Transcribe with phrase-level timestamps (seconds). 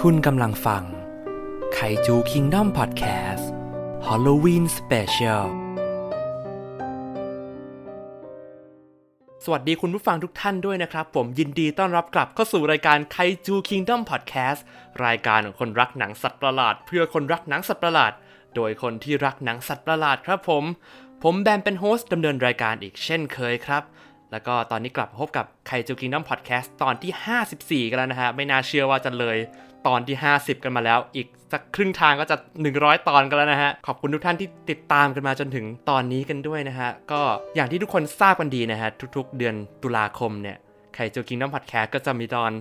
[0.00, 0.82] คุณกำลังฟัง
[1.74, 3.50] ไคจูคิงด o มพอดแคสต์
[4.06, 5.46] ฮอลโลวีนสเปเชียล
[9.44, 14.64] สวัสดีคุณผู้ฟังทุกท่านด้วยนะครับ ผมยินดีต้อนรับกลับเข้าสู่รายการไคจูคิงด o มพอดแคสต์
[15.06, 18.12] รายการของคนรักหนังสัตว์ประหลาด เพื่อคนรักหนังสัตว์ประหลาด
[18.56, 20.64] โดยคนที่รักหนังสัตว์ประหลาดครับผม
[21.22, 23.82] ผมแบมเป็น host ดำเนินรายการอีกเช่นเคยครับ
[24.30, 29.38] แล้วก็ตอนนี้กลับพบกับไคจูคิงด o มพอดแคสต์ตอนที่ 54 กันแล้วนะฮะ ไม่น่าเชื่อว่าจะเลย
[29.86, 32.36] ตอนที่ 50 กันมาแล้ว อีกสักครึ่งทางก็จะ
[32.72, 37.20] 100 ตอนกันแล้วนะฮะ ขอบคุณทุกท่านที่ติดตามกันมาจนถึงตอนนี้กันด้วยนะฮะ ก็
[37.54, 40.56] อย่างที่ทุกคนทราบกันดีนะฮะ ทุกๆ เดือนตุลาคมเนี่ย
[40.94, 42.52] ไคจูคิงด o มพอดแคสก็จะมีตอน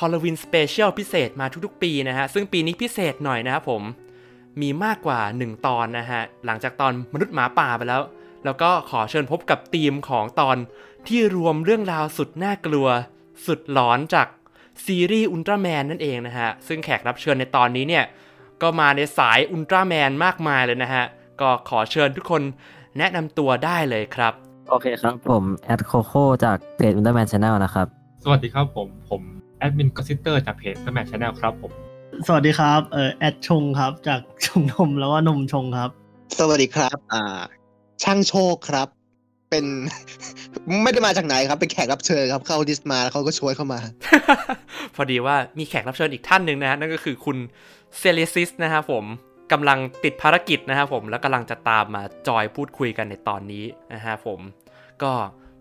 [0.00, 3.82] ฮอล l วีนสเปเชียลพิเศษมาทุกๆ ปีนะฮะ ซึ่งปีนี้พิเศษหน่อยนะครับผม
[4.60, 8.02] มีมากกว่า 1 ตอนนะฮะ หลังจากตอนมนุษย์หมาป่าไปแล้ว
[8.44, 10.56] แล้วก็ขอเชิญพบกับทีมของตอน
[11.08, 12.88] ที่รวมเรื่องราวสุดน่ากลัว
[13.46, 14.26] สุดหลอนจาก
[14.86, 18.04] ซีรีส์อุลตร้าแมนนั่นเองนะฮะ ซึ่งแขกรับเชิญในตอนนี้เนี่ย
[18.62, 21.04] ก็มาในสายอุลตร้าแมนมากมายเลยนะฮะ
[21.40, 22.42] ก็ขอเชิญทุกคน
[22.98, 24.32] แนะนำตัวได้เลยครับ
[24.70, 27.86] โอเคครับผมแอดโคโค่จากเพจ Ultraman Channel นะครับ
[28.24, 29.22] สวัสดีครับผมผม
[29.58, 31.72] แอดมินกอซิเตอร์จากเพจ Ultraman Channel ครับผม
[32.26, 35.90] สวัสดีครับเออแอดชงครับจากชงนมแล้วว่านมชงครับ
[36.38, 37.22] สวัสดีครับ อ่า
[38.02, 38.88] ช่างโชคครับ
[39.50, 39.64] เป็น
[40.82, 43.80] ไม่ได้มาจากไหนครับเป็นแขกรับเชิญครับเข้า Dis มาแล้วเขาก็ชวนเข้ามา
[44.94, 47.36] พอดีว่ามีแขกรับเชิญอีกท่านหนึ่งนะฮะนั่นก็คือคุณ
[47.98, 49.04] เซเลซิสนะครับผม
[49.52, 54.40] กำลังติดภารกิจนะครับผมแล้วกำลังจะตามมาจอยพูดคุยกันในตอนนี้นะฮะผม
[55.02, 55.12] ก็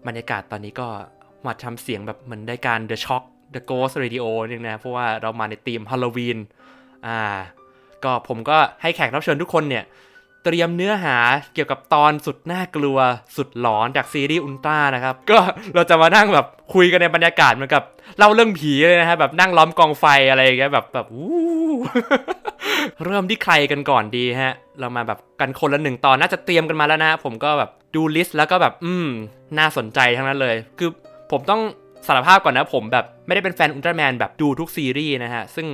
[0.08, 0.88] บรรยากาศตอนนี้ก็
[1.46, 3.24] มาทำเสียงแบบเหมือนได้การ The Shock
[3.56, 6.38] The Ghost Radio นึงนะเพราะว่าเรามาในธีมฮาโลวีน
[7.08, 7.20] อ่า
[8.04, 9.84] ก็ผมก็ให้แขกรับเชิญทุกคนเนี่ย
[10.44, 11.18] เตรียมเนื้อหา
[11.54, 12.98] เกี่ยวกับตอนสุดน่ากลัว
[13.36, 15.38] สุดหลอนจากซีรีส์อุลตร้านะครับ ก็
[15.76, 17.84] เราจะมานั่งแบบคุยกันในบรรยากาศเหมือนกับ
[18.18, 21.32] เล่าเรื่องผีเลยนะฮะแบบนั่งล้อมกองไฟอะไรอย่างเงี้ยแบบแบบอู้
[23.06, 29.08] เริ่มที่ใครกันก่อนดีฮะ เรามาแบบกันคนละหนึ่งตอนน่าจะเตรียมกันมาแล้วนะ ผมก็แบบดูลิสต์แล้วก็แบบ อืม
[29.58, 30.90] น่าสนใจทั้งนั้นเลย คือ
[31.32, 31.62] ผมต้อง
[32.08, 35.68] สารภาพก่อนนะผมแบบไม่ได้เป็นแฟนอุลตร้าแมนแบบดูทุกซีรีส์นะฮะ ซึ่ง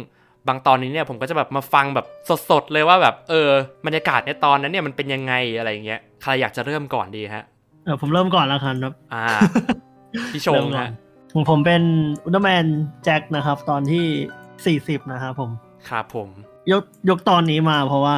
[0.47, 2.05] บางตอนนี้เนี่ยผมก็จะแบบมาฟังแบบ
[2.49, 3.49] สดๆเลยว่าแบบเออ
[3.85, 7.43] บรรยากาศในตอนนั้นเนี่ยมันเป็นยังไงอะไรอย่างเงี้ยใครอยากจะเริ่มก่อนดีฮะ
[7.85, 9.23] เออผมเริ่มก่อนแล้วครับ อ่า
[10.33, 10.91] พี่ชงเริ่มก่อนฮะ
[11.33, 11.83] ของผมเป็น
[12.23, 12.65] อุลตร้าแมน
[13.03, 14.05] แจ็คนะครับ ตอนที่
[14.65, 15.49] สี่สิบนะครับผม
[15.89, 16.27] ครับผม
[16.71, 18.17] ยกยกตอนนี้มาเพราะว่า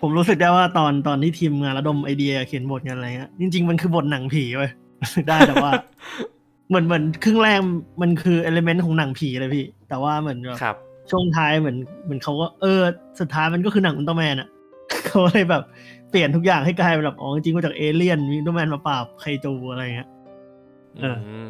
[0.00, 4.70] ผมรู้สึกได้ว่าตอนตอนที่ทีมงานระดมไอเดียเขียนบทกันอะไรเงี้ยจริง ๆ มันคือบทหนังผีเว้ย
[5.02, 5.72] รู้สึกได้แต่ว่า
[6.68, 7.58] เหมือนเหมือนครึ่งแรก
[8.02, 10.76] มันคือ element ของหนังผีเลยพี่ แต่ว่าเหมือนแบบครับ
[11.10, 12.80] ช่วงท้ายเหมือนเหมือนเขาก็เออ
[13.20, 14.48] สุดท้ายมันก็คือหนังอุลตร้าแมนอะ
[15.06, 15.62] เขาเลยแบบ
[16.10, 20.08] เปลี่ยนทุกอย่างให้กลายเป็นแบบอ๋อจริงๆมาจากเอเลี่ยนมีอุลตร้าแมนมาปราบไคจูอะไรเงี้ย
[21.00, 21.16] เออ
[21.46, 21.48] ม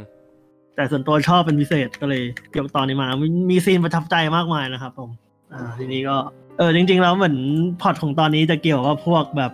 [0.75, 2.23] แต่ส่วนตัวชอบเป็นพิเศษก็เลย
[2.57, 5.11] ยกตอนนี้มามีมีซีนประทับใจมากมายนะครับผม
[5.53, 6.17] อ่า ทีนี้ก็
[6.59, 7.37] เออจริง ๆ แล้วเหมือน
[7.81, 9.53] พล็อตของตอนนี้จะเกี่ยวกับพวกแบบ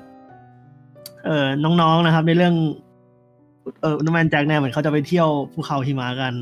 [1.24, 2.54] เออน้องๆนะครับ ในเรื่อง
[3.82, 6.34] เอออุลตร้าแมนแจ็คเนี่ยเหมือนเขาจะไปเที่ยวภูเขาหิมะกัน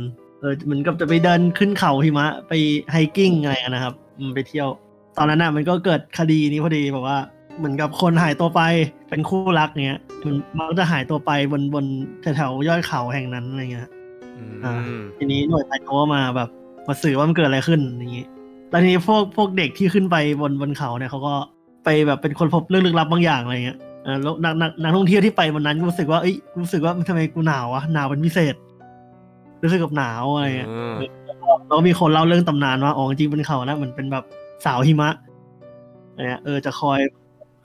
[0.43, 2.53] เออเหมือนกับจะไปเดินขึ้นเขาหิมะ ไป
[2.93, 4.69] ไฮกิ้งอะไรกันนะครับอืมไปเที่ยว
[5.17, 7.19] ตอนนั้นน่ะมันก็เกิดคดีนี้พอดีแบบว่า
[7.59, 8.61] เหมือนกับคนหายตัวไป
[9.09, 11.85] เป็นคู่รักเนี้ย มันมักจะหายตัวไปบนบน
[12.23, 13.89] แถวๆยอดเขาแห่งนั้นอะไรเงี้ย
[14.37, 14.73] อืมอ่า
[15.19, 16.49] ทีนี้หน่วยไฟเขาก็มาแบบ
[16.89, 18.27] มาสื่อว่ามันเกิดอะไรขึ้นอย่างนี้
[18.71, 21.35] แล้วทีนี้พวกพวกเด็กที่ขึ้นไปบนบนเขาเนี่ยเขาก็
[21.85, 28.55] ไปแบบเป็นคนพบเรื่องลึกลับบางอย่างอะไรเงี้ยเออแล้วนักนักนักท่องเที่ยวที่ไปวันนั้นก็รู้สึกว่าเอ้ยรู้สึกว่าทำไมกูหนาววะหนาวเป็นพิเศษ
[29.63, 30.95] รู้สึกกับหนาวอะไรเงี้ยอืม
[31.27, 34.25] แล้วก็มีคนเล่าเรื่องตำนานว่าอ๋อจริงๆบนเขานะมันเป็นแบบ
[34.65, 35.11] สาวหิมะ
[36.27, 36.99] เนี่ยเออจะคอย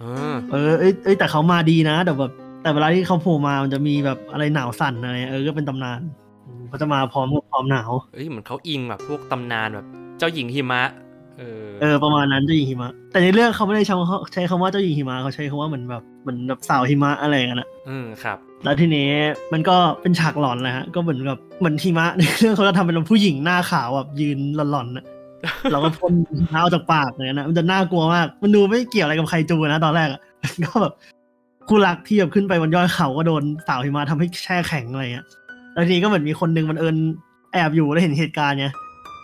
[0.02, 2.32] อืมเออเอ้ยเอ้ยแต่เขามาดีนะแต่แบบ
[2.62, 6.00] แต่เวลาที่เขาโผล่มามันจะมีแบบอะไรหนาวสั่นอะไรเออก็เป็นตำนาน
[6.48, 9.86] อืมเขาจะมาพร้อมกับความหนาวเอ้ยเหมือนเขาอิงแบบพวกตำนานแบบ
[10.20, 10.84] เจ้าหญิงหิมะ
[11.40, 19.10] เออเออประมาณนั้นเจ้าหญิงหิมะ แต่ในเรื่องเขาไม่ได้ใช้คำใช้คำว่าเจ้าหญิงหิมะเขาใช้คำว่าเหมือนแบบเหมือนแบบสาวหิมะอะไรอย่างนั้นอะอืมครับ แล้วทีนี้
[19.54, 25.06] มันก็เป็นฉากหลอนแหละฮะ ก็เหมือนกับเหมือนหิมะในเรื่องเขาจะทำเป็นผู้หญิงหน้าขาวแบบยืนหลอนๆนะ
[25.72, 26.14] แล้วก็พ่น
[26.54, 30.08] น้ำออกจากปากอย่างนั้นนะมันจะน่ากลัวมาก มันดูไม่เกี่ยวอะไรกับใครจูนะตอนแรก
[30.64, 30.94] ก็แบบ
[31.68, 35.26] คู่รักที่แบบขึ้นไปบนยอดเขาก็โดนสาวหิมะทำให้แช่แข็งอะไรเงี้ย
[35.74, 36.98] แล้วทีนี้ก็เหมือนมีคนนึงมันเอิญ
[37.54, 38.74] แอบอยู่แล้วเห็นเหตุการณ์เนี่ย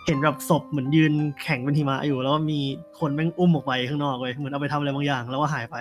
[0.06, 2.58] เห็นแบบศพเหมือนยืนแข็งเป็นหิมะอยู่ แล้วก็มี
[3.00, 5.76] คนแม่งอุ้มออกไปข้างนอกเลยเหมือนเอาไปทำอะไรบางอย่าง แล้วก็หายไป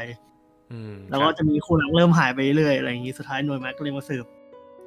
[1.09, 4.25] แล้วก็จะมีคู่รักเริ่มหายไปเรื่อยอะไรอย่างนี้สุดท้ายหน่วยแม็กก็เลยมาสืบ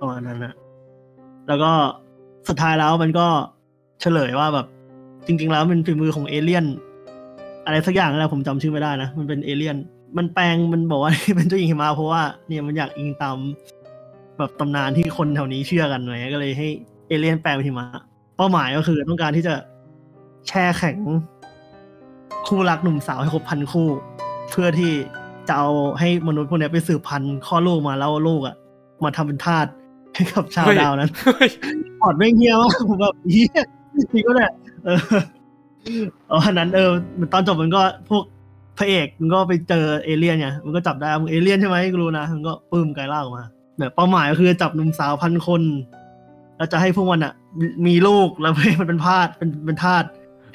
[0.00, 0.52] ประมาณนั้นนะ
[1.48, 1.70] แล้วก็
[2.48, 3.26] สุดท้ายแล้วมันก็
[4.00, 4.66] เฉลยว่าแบบ
[5.26, 6.64] จริง ๆ แล้วมันฝีมือของเอเลี่ยน
[7.66, 9.76] อะไรสักอย่างนั่นแหละผมจำชื่อไม่ได้นะมันเป็นเอเลี่ยน
[10.18, 13.36] มันแปลงมันบอกว่าเป็นเจ้าหญิงหิมะเพราะว่าเนี่ยมันอยากอิงตาม
[14.38, 16.68] แบบตำนานที่คนแถวนี้เชื่อกันอะไรเงี้ยก็เลยให้
[17.08, 17.86] เอเลี่ยนแปลงเป็นหิมะ
[18.36, 19.54] เป้าหมายก็คือต้องการที่จะ
[20.48, 20.98] แช่แข็ง
[22.46, 23.88] คู่รักหนุ่มสาวให้ครบพันคู่
[24.50, 24.92] เพื่อที่
[25.48, 28.54] จะเอาให้มนุษย์พวกเนี้ยไปสืบพันธุ์ข้อลูกมาแล้วเอาลูกอะ
[29.04, 29.66] มาทำเป็นทาส
[30.14, 31.48] ให้กับชาวดาวนั้นเฮ้ย
[32.00, 33.60] พอดไม่งเฮี้ยมากผมแบบเฮี้ย
[34.12, 34.52] จริงก็เนี่ย
[34.84, 34.98] เออ
[36.28, 36.90] เอออันนั้นเออ
[37.32, 38.22] ตอนจบมันก็พวก
[38.78, 43.44] พระเอกมันก็ไปเจอเอเลี่ยนไงมันก็จับได้มึงเอเลี่ยนใช่ไหมกูรู้นะมันก็ปื้มกลายร่างออกมา
[43.78, 45.62] แบบเป้าหมายก็คือจับหนุ่มสาวพันคน
[46.56, 50.04] แล้วจะให้พวกมันอะ มีมีลูกแล้วให้มันเป็นพาสเป็นเป็นทาส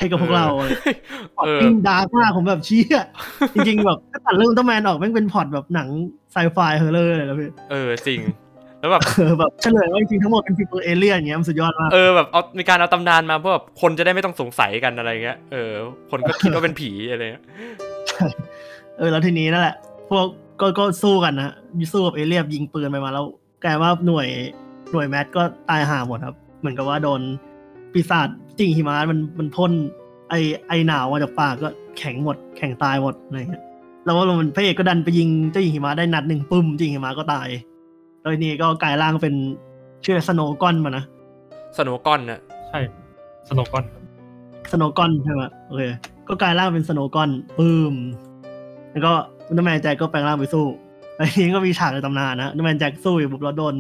[0.02, 0.70] ให้กับพวกเราอะไร
[1.36, 3.02] พอเอดอปิ้งดาร์กมากผมแบบเชี่ย
[3.54, 5.88] จริงๆแบบถ้าตัดเรื่องอุลตร้าแมนออกแม่งเป็นพล็อตแบบหนัง
[6.32, 8.20] ไซไฟเฮอร์เรอร์เลยนะพี่เออจริง
[8.80, 15.72] แล้วแบบเออแบบเฉลยว่าจริงๆทั้งหมดเป็นฟิกเอเลี่ยนอย่างเงี้ยมันสุดยอดมากเออแบบเอามีการเอาตำนานมาเพื่อแบบคนจะได้ไม่ต้องสงสัยกันอะไรเงี้ยเออ
[16.12, 17.44] คนก็คิดว่าเป็นผีอะไรเงี้ย
[18.98, 19.76] เออแล้วทีนี้นั่นแหละ
[20.10, 20.26] พวก
[20.62, 21.56] ก็ก็สู้กันนะ
[21.94, 23.26] สู้กับเอเลี่ยนยิงปืนไปมาแล้ว
[23.64, 24.28] กลายว่าหน่วย
[24.92, 27.22] หน่วยแมทก็ตายห่าหมดครับ เหมือนกับว่าโดน
[27.94, 28.28] ปีศาจ
[28.62, 29.72] จริงหิมะมันมันพ่น
[30.30, 30.34] ไอ
[30.68, 31.68] ไอหนาวมาจากปากก็
[31.98, 33.64] แข็งหมดแข็งตายหมดอะไรเงี้ย
[34.06, 37.48] แล้วว่ามันพระเอกก็ดันไปยิงเจ้าหญิงหิมะได้นัดหนึ่งปึ้มเจ้าหญิงหิมะก็ตาย
[38.20, 39.36] แล้วทีนี้ก็กลายร่างเป็น
[40.06, 41.04] ชื่อสโนกอนมานะ
[41.78, 42.80] สโนว์ก้อนน่ะใช่
[43.50, 43.86] สโนว์กอน
[44.72, 45.84] สโนกอนใช่ไหมโอเค
[46.28, 47.96] ก็กลายร่างเป็นสโนกอนปึ้ม
[48.92, 49.12] แล้วก็
[49.48, 50.66] อุลตร้าแมนแจ็คก็แปลงร่างไปสู้
[51.16, 53.76] แล้วทีนี้ก็มีฉากในตำนานนะอุลตร้าแมนแจ็คสู้อยู่ปุ๊บแล้วโดน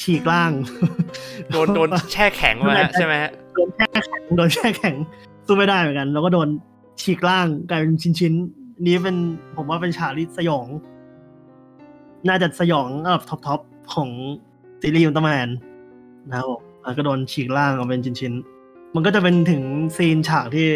[0.00, 0.50] ฉีกร่าง
[1.52, 4.96] โดนโดนแช่แข็งมาฮะใช่ไหมฮะ โดนแช่แข็งโดนแช่แข็ง
[5.46, 6.48] สู้ไม่ได้เหมือนกัน แล้วก็โดน
[7.02, 9.16] ฉีกร่างกลายเป็นชิ้นๆนี้เป็น
[9.56, 10.66] ผมว่าเป็นฉากที่สยอง
[12.28, 13.60] น่าจะสยองอันดับ top top
[13.94, 14.08] ของ
[14.80, 15.48] ซีรีส์อุลตร้าแมน
[16.28, 16.46] นะครับ
[16.82, 19.62] แล้วก็โดนฉีกร่างออกเป็นชิ้นๆมันก็จะเป็นถึง
[19.96, 20.66] ซีนฉากที่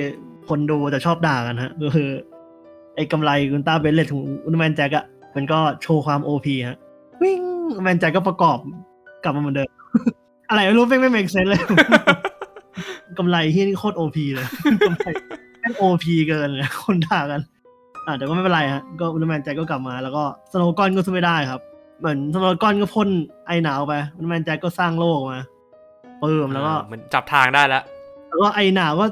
[0.48, 2.08] คนดูจะชอบด่ากันฮะก็คือ
[2.94, 5.04] ไอ้กำไลอุลตร้า bracelet ของอุลตร้าแมนแจ็คอะ
[5.36, 6.78] มันก็โชว์ความ OP ฮะ
[7.22, 7.40] อุลตร้า
[7.82, 8.58] แมนแจ็คก็ประกอบ
[9.24, 9.68] กลับมาเหมือนเดิม
[10.48, 11.62] อะไรไม่รู้ไม่ไม่ make sense เลย
[13.18, 14.46] กำไลที่นี่โคตร OP เลย
[14.86, 15.08] กำไล
[15.60, 17.40] แม่ง OP เกินเลยคนด่ากัน
[18.06, 21.60] อ่าแต่ก็ไม่เป็นไรฮะก็อุลตร้าแมนแจ็คก็กลับมา แล้วก็สโนว์กอนก็สู้ไม่ได้ครับ
[22.00, 23.08] เหมือนสโนว์กอนก็พ่น
[23.46, 25.40] ไอหนาวไปอุลตร้าแมนแจ็คก็สร้างโล่มา
[26.20, 27.82] เปิมแล้วก็เหมันจับทางได้แล้ว
[28.28, 29.06] แล้วก็ไอหนาวก็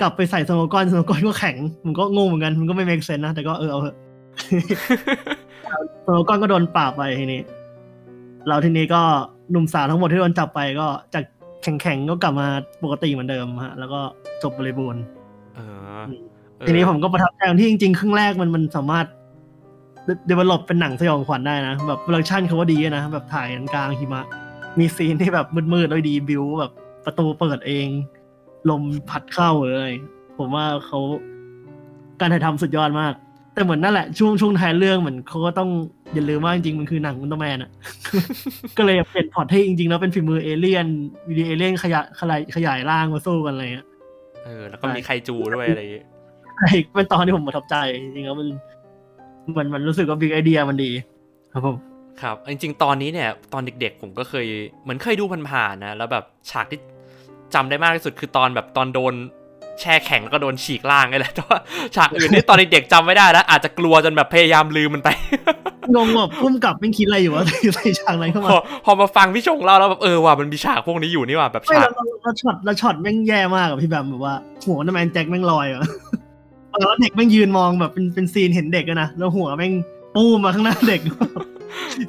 [0.00, 3.96] กลับไปใส่สโนว์กอนสโนว์กอนก็แข็งมันก็งงเหมือนกันมันก็ไม่ make sense นะแต่ก็เออเอาเถอะ
[6.04, 7.40] สโนว์กอนก็โดนปราบไปทีนี้
[8.48, 9.02] เราทีนี้ก็
[9.50, 11.24] หนุ่มสาวทั้งหมดที่โดนจับไปก็จาก
[11.62, 12.48] แข็งๆก็กลับมา
[12.84, 14.00] ปกติเหมือนเดิมฮะ แล้วก็
[14.42, 15.02] จบบริบูรณ์
[15.54, 16.02] เออ
[16.58, 19.06] เออทีนี้ผมก็ประทับใจตรงที่จริงๆ ครึ่งแรกมันมันสามารถ
[20.26, 24.24] develop เป็นหนังสยองขวัญได้นะ แบบ production เขาว่าดีนะ แบบถ่ายกลางหิมะ
[24.78, 26.72] มีซีนที่แบบมืดๆแล้วดีบิวแบบ
[27.04, 27.88] ประตูเปิดเอง
[28.70, 29.92] ลมพัดเข้าเลย
[30.38, 31.00] ผมว่าเขา
[32.20, 33.14] การถ่ายทำสุดยอดมาก
[33.54, 35.70] แต่เหมือนนั่นแหละช่วงช่วงท้ายเรื่องเหมือนเขาก็ต้อง
[36.14, 37.70] อย่าลืมว่าจริงๆมันคือหนังอุลตร้าแมนอะ
[38.78, 40.86] ก็เลยเปลี่ยนพล็อตให้จริงๆแล้วเป็นฝีมือเอเลี่ยน
[41.28, 43.86] วิดีเอเลี่ยนขยายขยายขยายร่างมาสู้กันอะไรเงี้ย
[44.44, 46.02] เออแล้วก็มีไคจูด้วยอะไรอย่างงี้
[46.56, 48.48] ใช่เป็นตอนที่ผมประทับใจจริงๆแล้วมัน
[49.56, 50.90] มันมันรู้สึกว่า big idea มันดี
[51.52, 51.76] ครับผม
[52.22, 54.46] ครับจริงๆ ตอนนี้เนี่ย ตอนเด็กๆ ผมก็เคย
[54.82, 56.80] เหมือนเคยดูผ่านๆนะ แล้วแบบฉากที่
[57.54, 59.14] จำได้มากที่สุดคือตอนแบบตอนโดน
[59.80, 61.58] แช่แข็งแล้วก็โดนฉีกร่างนี่แหละแต่ว่า
[61.96, 65.08] ฉากอื่นนี่ตอนเด็กๆจำไม่ได้แล้วอาจจะกลัวจนแบบพยายามลืมมันไป
[65.94, 74.34] งงแบบพุ่มกับไม่คิดอะไรอยู่วะใส่ฉากอะไรเข้าพมาอพอมาฟังพี่ชงเล่าแล้วแบบเออว่ะมันมีฉากพวกนี้อยู่นี่ว่ะแบบไม่ฉากแล้วแล้วช็อตแล้วช็อตแม่งแย่มากอะพี่แบบแบบว่า
[74.66, 75.82] หัวน้ำแมนแจ็คแม่งลอยอะ
[76.78, 79.72] แล้วเด็กแม่งยืนมองแบบเป็นเป็นซีนเห็นเด็กอะนะแล้วหัวแม่ง
[80.14, 81.00] ปูมมาข้างหน้าเด็ก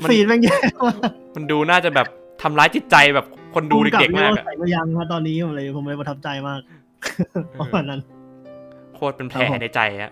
[0.02, 0.96] มันซีนแม่งแย่มาก
[1.36, 2.08] มันดูน่าจะแบบ
[2.42, 6.60] ทำร้ายจิตใจแบบคนดูเด็กๆมากพุ่อะใส่มายังครับตอนนี้ผมเลยผมเลยประทับใจมาก
[7.60, 8.02] ประมาณนั้น
[8.96, 10.12] โคตรเป็นแผลครับผมในใจอะ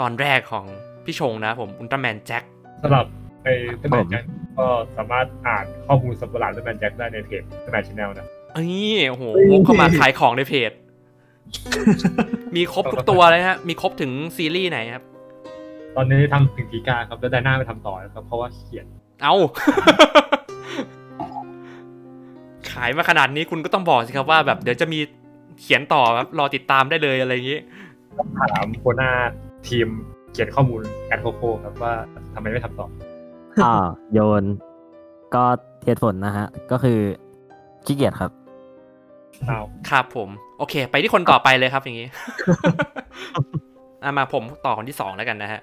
[0.00, 0.64] ตอนแรกของ
[1.04, 2.42] พี่ชงนะผมอุลตร้าแมนแจ็ค
[2.82, 3.06] สำหรับ
[3.42, 4.24] อุลตร้าแมนแจ็ค
[4.58, 8.70] ก็สามารถอ่านข้อมูลสัตว์ประหลาดอุลตร้าแมนแจ็คได้ในเพจ Ultraman Channel นะเอ้ย
[9.10, 10.72] โอ้โหวกเข้ามาขายของในเพจ
[12.56, 15.04] มีครบทุกตัวเลยฮะ มีครบถึงซีรีส์ไหนครับ
[15.96, 18.86] ตอนนี้ทำถึงทีกาครับ แล้วไดน่าไปทำต่อนะครับ เพราะว่าเขียน
[19.22, 19.34] เอา
[22.70, 25.00] ขายมาขนาดนี้คุณก็ต้องบอกสิครับว่าแบบเดี๋ยวจะมี
[25.62, 27.60] เขียนต่อครับรอติดตามได้เลยอะไรอย่างนี้
[28.38, 29.10] ถามหัวหน้า
[29.68, 29.88] ทีม
[30.32, 31.92] เขียนข้อมูลแอดโคโคครับว่า
[32.34, 32.86] ทำไมไม่ทำต่อ
[33.64, 34.44] อ่าโยน
[35.34, 35.44] ก็
[35.84, 36.98] เหตุผลนะฮะ ก็คือ
[37.86, 38.30] ขี้เกียจครับ
[39.46, 40.28] เอาครับผม
[40.58, 42.08] โอเค ไปที่คนต่อไปเลยครับอย่างนี้
[44.02, 45.60] อะมาผมต่อคนที่สองแล้วกันนะฮะ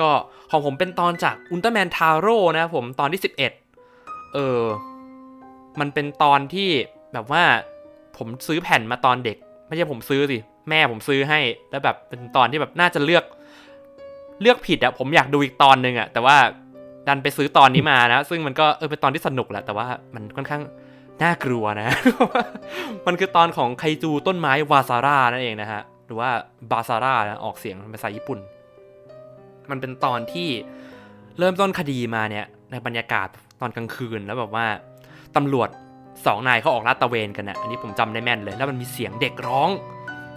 [0.00, 0.10] ก็
[0.50, 3.52] ของผมเป็นตอนจากอุลตร้าแมนทาโร่นะครับผมตอนที่สิบเอ็ด
[4.34, 4.60] เออ
[5.80, 6.68] มันเป็นตอนที่
[7.12, 7.42] แบบว่า
[8.18, 13.24] ผมซื้อแผ่นมาตอนเด็ก ไม่ใช่ผมซื้อสิ แม่ผมซื้อให้แล้วแบบเป็นตอนที่แบบน่าจะเลือก
[14.42, 16.36] เลือกผิดอะผมอยากดูอีกตอนหนึ่งอะแต่ว่า
[17.08, 20.62] ดันไปซื้อตอนนี้มานะ ซึ่งมันก็เออเป็นตอนที่สนุกแหละแต่ว่ามันค่อนข้าง
[21.22, 21.88] น่ากลัวนะ
[23.06, 26.30] มันคือตอนของไคจูต้นไม้วาซาร่านั่นเองนะฮะ หรือว่า
[26.70, 28.38] บาซาร่านะออกเสียงเป็นภาษาญี่ปุ่น
[29.70, 30.48] มันเป็นตอนที่
[31.38, 33.28] เริ่มต้นคดีมาเนี่ย ในบรรยากาศ
[33.60, 34.66] ตอนกลางคืนแล้วแบบว่า
[35.36, 35.68] ตำรวจ
[36.26, 39.70] สองนายเขาออกลาดตระเวนกันนะอันนี้ผมจำได้แม่นเลย แล้วมันมีเสียงเด็กร้อง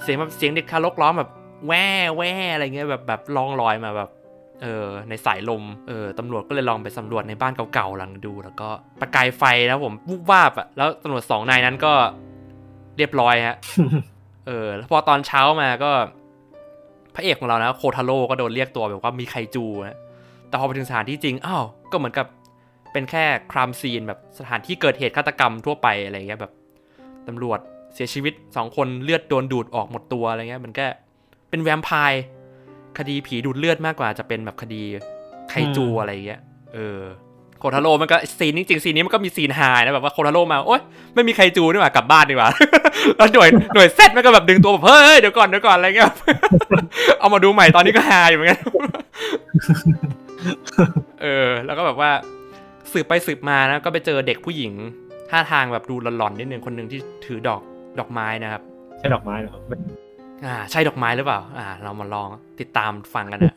[0.04, 1.30] เสียงแบบเสียงเด็กทารกร้องแบบ
[1.68, 1.86] แว่
[2.18, 4.10] แว่อะไรเงี้ยแบบแบบลองลอยมาแบบ
[4.62, 8.70] เออในสายลมเออตำรวจก็เลยลองไปสำรวจในบ้านเก่าๆหลังดู แล้วก็
[9.02, 11.94] ประกายไฟนะผมวูบวาบอะแล้วตำรวจสองนายนั้นก็
[12.98, 13.58] เรียบร้อยฮะ
[14.48, 15.92] เออแล้วพอตอนเช้ามาก็
[17.16, 19.98] พระเอกของเรานะโคทาโร่ก็โดนเรียกตัวแบบว่ามีไคจูนะ
[20.48, 22.26] แต่พอไปถึงสถานที่จริงอ้าวก็เหมือนกับ
[22.94, 26.54] เป็นแค่ crime scene แบบสถานที่เกิดเหตุฆาตกรรมทั่วไปอะไรเงี้ยแบบ
[27.28, 27.60] ตำรวจ
[27.94, 30.86] เสียชีวิตสองคนเลือดโดนดูดออกหมดตัวอะไรเงี้ยมันก็
[31.50, 32.24] เป็นแวมไพร์
[32.98, 34.82] คดีผีดูดเลือดมากกว่าจะเป็นแบบคดี
[35.50, 36.40] ไคจูอะไรเงี้ย
[36.74, 37.02] เออ
[37.60, 40.82] โคทาโร่มันก็ซีนจริงๆซีนนี้มันก็มีซีนไฮนะแบบว่าโคทาโร่มาโอ๊ย
[41.16, 42.48] ไม่มีไคจูนี่หว่ากลับบ้านดีกว่า
[43.18, 46.12] แล้วหน่วยหน่วยเซตมันก็แบบดึงตัวแบบเฮ้ยเดี๋ยวก่อนเดี๋ยวก่อนอะไรเงี้ย
[47.20, 48.60] เอามาดูใหม่ตอนนี้ก็ฮาอยู่เหมือนกัน
[51.22, 52.12] เออ แล้วก็แบบว่า
[52.94, 54.74] สืบไปสืบมานะก็ไปเจอเด็กผู้หญิง
[55.30, 57.62] ท่าทางแบบดูหลอนๆนิดนึงคนหนึ่งที่ถือดอก
[58.00, 58.62] ดอกไม้นะครับ
[59.00, 59.78] ใช่ดอกไม้นะครับไม่
[60.46, 62.30] อ่า ใช่ดอกไม้หรือเปล่า อ่า เรามาลอง
[62.60, 63.56] ติดตามฟังกันนะ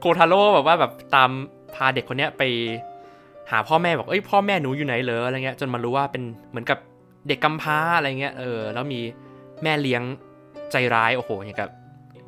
[0.00, 1.30] โคทาโร่แบบว่าแบบตาม
[1.74, 2.42] พาเด็กคนเนี้ยไป
[3.50, 6.78] หาพ่อแม่บอกเอ้ยพ่อแม่หนูอยู่ไหนเหรออะไรเงี้ยจนมารู้ว่าเป็นเหมือนกับ
[7.28, 9.00] เด็กกำพร้าอะไรเงี้ยเออแล้วมี
[9.62, 10.02] แม่เลี้ยง
[10.72, 11.70] ใจร้ายโอ้โหอย่างกับ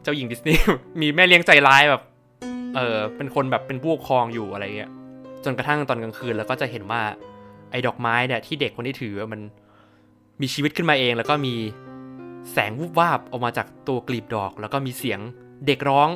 [0.03, 0.63] เจ้าหญิงดิสนีย์
[1.01, 2.03] มีแม่เลี้ยงใจร้ายแบบ
[2.77, 4.91] เออเป็นคนแบบเป็นผู้ปกครองอยู่อะไรเงี้ย
[5.47, 7.03] จนกระทั่งตอนกลางคืนแล้วก็จะเห็นว่า
[7.71, 9.41] ไอ้ดอกไม้เนี่ยที่เด็กคนที่ถือมัน
[10.41, 11.55] มีชีวิตขึ้นมาเอง แล้วก็มี
[12.53, 15.21] แสงวูบวาบออกมาจากตัวกลีบดอก แล้วก็มีเสียง
[15.67, 16.09] เด็กร้อง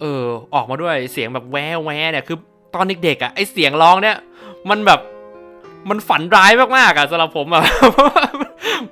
[0.00, 0.24] เออ
[0.54, 2.38] ออกมาด้วยเสียงแบบแววแวเนี่ยคือ
[2.74, 4.16] ตอนเด็กๆอะไอเสียงร้องเนี่ย
[4.70, 5.00] มันแบบ
[5.90, 7.62] มันฝันร้ายมากๆอะสำหรับผมอะ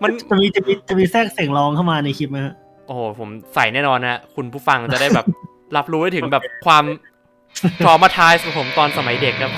[0.03, 2.55] มันจะมีจะมีจะมีแทรกเสียงร้องเข้ามาในคลิปไหมฮะ
[2.87, 5.27] โอ้โหผมใส่แน่นอนนะคุณผู้ฟังจะได้แบบ
[5.77, 6.85] รับรู้ได้ถึงแบบความ
[7.85, 9.51] ทรมาทายของผมตอนสมัยเด็กครับ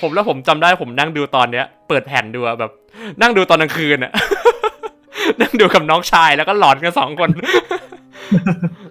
[0.00, 2.72] ผมแล้วผมจำได้ผมนั่งดูตอนเนี้ย เปิดแผ่นดูแบบ
[3.20, 4.12] นั่งดูตอนกลางคืนอะ
[5.40, 7.30] นั่งดูกับน้องชายแล้วก็หลอนกันสองคน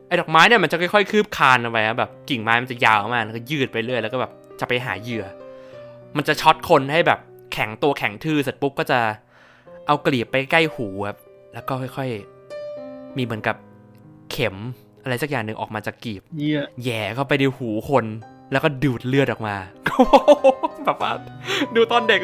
[0.08, 5.26] ไอ้ดอกไม้เนี่ยมันจะค่อยๆคืบคานออกไปอะแบบกิ่งไม้มันจะยาวมากแล้วก็ยืดไปเรื่อยแล้วก็แบบจะไปหาเหยื่อ
[6.18, 7.20] มันจะช็อตคนให้แบบ
[7.54, 9.00] แข็งตัวแข็งทื่อเสร็จปุ๊บก็จะ
[9.88, 11.18] เอากลีบไปใกล้หูครับ
[11.54, 13.56] แล้วก็ค่อยๆ มีเหมือนกับ
[14.32, 14.56] เข็ม
[15.04, 18.06] อะไรสักอย่างหนึ่งออกมาจากกลีบเยี่ยแหย่เข้าไปในหูคน
[18.52, 19.56] แล้วก็ดูดเลือดออกมา
[20.86, 21.12] แบบว่า
[21.76, 22.20] ดูตอนเด็ก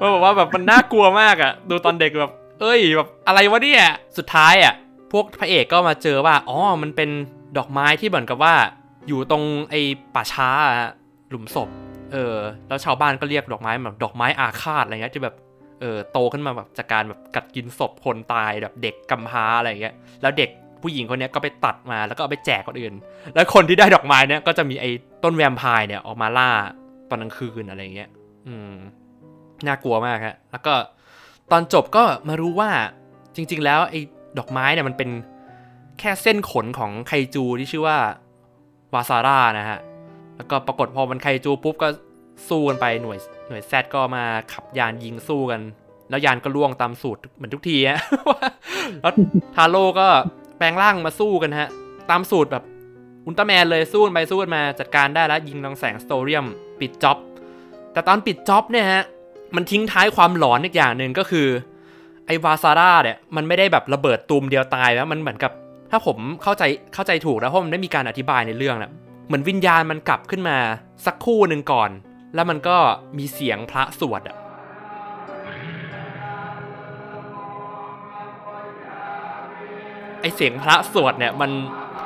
[0.00, 3.82] มันบอกว่าแบบมันน่ากลัวมากอะดูตอนเด็กแบบ เอ้ยแบบอะไรวะเนี่ย
[4.18, 4.74] สุดท้ายอะ
[5.12, 7.10] พวกพระเอกก็มาเจอว่าอ๋อมันเป็น
[7.56, 8.54] ดอกไม้ที่เหมือนกับว่า
[9.08, 9.80] อยู่ตรงไอ้
[10.14, 10.90] ป่าช้าอะฮะ
[11.30, 11.68] หลุมศพ
[12.12, 12.36] เออ
[12.68, 15.36] แล้วชาวบ้านก็เรียกดอกไม้แบบดอกไม้อาฆาตอะไรเงี้ยที่แบบ
[15.80, 20.50] เออโตขึ้นมาแบบจากการแบบกัดกินศพคนตายแบบเด็กกำพร้าอะไรเงี้ยแล้วเด็ก
[20.82, 22.94] ผู้หญิงคนนี้ก็ไปตัดมาแล้วก็เอาไปแจกคนอื่น
[23.34, 24.90] แล้วคนที่ได้ดอกไม้เนี่ยก็จะมีไอ้
[25.24, 26.50] ต้นแวมไพร์เนี่ยออกมาล่า
[27.08, 28.08] ตอนกลางคืนอะไรเงี้ย
[28.46, 28.72] อืม
[29.66, 30.74] น่ากลัวมากฮะ แล้วก็
[31.50, 32.70] ตอนจบก็มารู้ว่า
[33.36, 34.00] จริง ๆ แล้วไอ้
[34.38, 35.10] ดอกไม้เนี่ยมันเป็น
[35.98, 37.98] แค่เส้นขนของไคจูที่ชื่อว่า
[38.94, 39.78] วาซาร่านะฮะ
[40.36, 41.88] แล้วก็ปรากฏพอมันไคจูปุ๊บก็
[42.48, 45.60] สู้กันไปหน่วยหน่วยแซดก็มาขับยานยิงสู้กัน
[46.10, 48.00] แล้วยานก็ล่วงตามสูตรเหมือนทุกทีฮะ
[49.02, 49.12] แล้ว
[49.54, 50.06] ทาโร่ก็
[50.58, 51.68] แปลงร่างมาสู้กันฮะ
[52.10, 52.64] ตามสูตรแบบ
[53.26, 56.46] อุลตร้าแมนเลยสู้กันไปสู้กันมาจัดการได้แล้วยิงรังแสงสโตเรียม
[56.80, 57.18] ปิดจ็อบ
[57.92, 59.04] แต่ตอนปิดจ็อบเนี่ยฮะ
[59.56, 61.48] มันทิ้งท้ายความหลอนอีกอย่างหนึ่งก็คือ
[62.26, 65.52] ไอ้วาซาร่าเนี่ย มันไม่ได้แบบระเบิดตูมเดียวตายแล้วมันเหมือนกับ
[65.90, 66.62] ถ้าผมเข้าใจ
[66.94, 68.92] เข้าใจถูกแล้วเพราะมันไม่มีการอธิบายในเรื่องนะ
[69.26, 70.58] เหมือนวิญญาณมันกลับขึ้นมา
[71.06, 71.90] สักครู่หนึ่งก่อน
[72.34, 72.76] แล้วมันก็
[73.18, 74.36] มีเสียงพระสวดอะ
[80.20, 81.50] ไอเสียงพระสวดเนี่ยมัน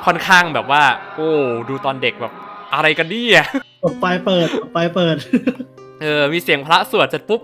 [0.05, 0.83] ค่อนข้างแบบว่า
[1.15, 1.31] โอ้
[1.69, 2.33] ดูตอนเด็กแบบ
[2.73, 3.43] อะไรกันเนี่ย
[3.83, 5.15] ออกไปเปิดออกไปเปิด
[6.01, 7.41] เออ มีเสียงพระสวดเสร็จปุ๊บ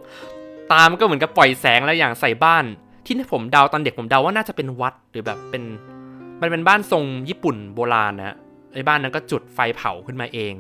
[0.74, 2.66] ตามนก็เหมือนกับปล่อยแสงแล้วอย่างใส่บ้าน
[3.06, 5.64] ที่ผมเดาตอนเด็กผมเดาว่าน่าจะเป็นวัดหรือแบบเป็น
[6.42, 8.36] มันเป็นบ้านทรงญี่ปุ่นโบราณนะฮะ
[8.74, 10.54] ไอ้บ้านนั้นก็จุดไฟเผาขึ้นมาเอง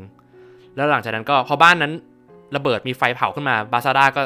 [0.75, 1.93] แล้วหลังจากนั้นก็พอบ้านนั้น
[2.55, 4.21] ระเบิดมีไฟเผาขึ้นมาบาซาด้าก็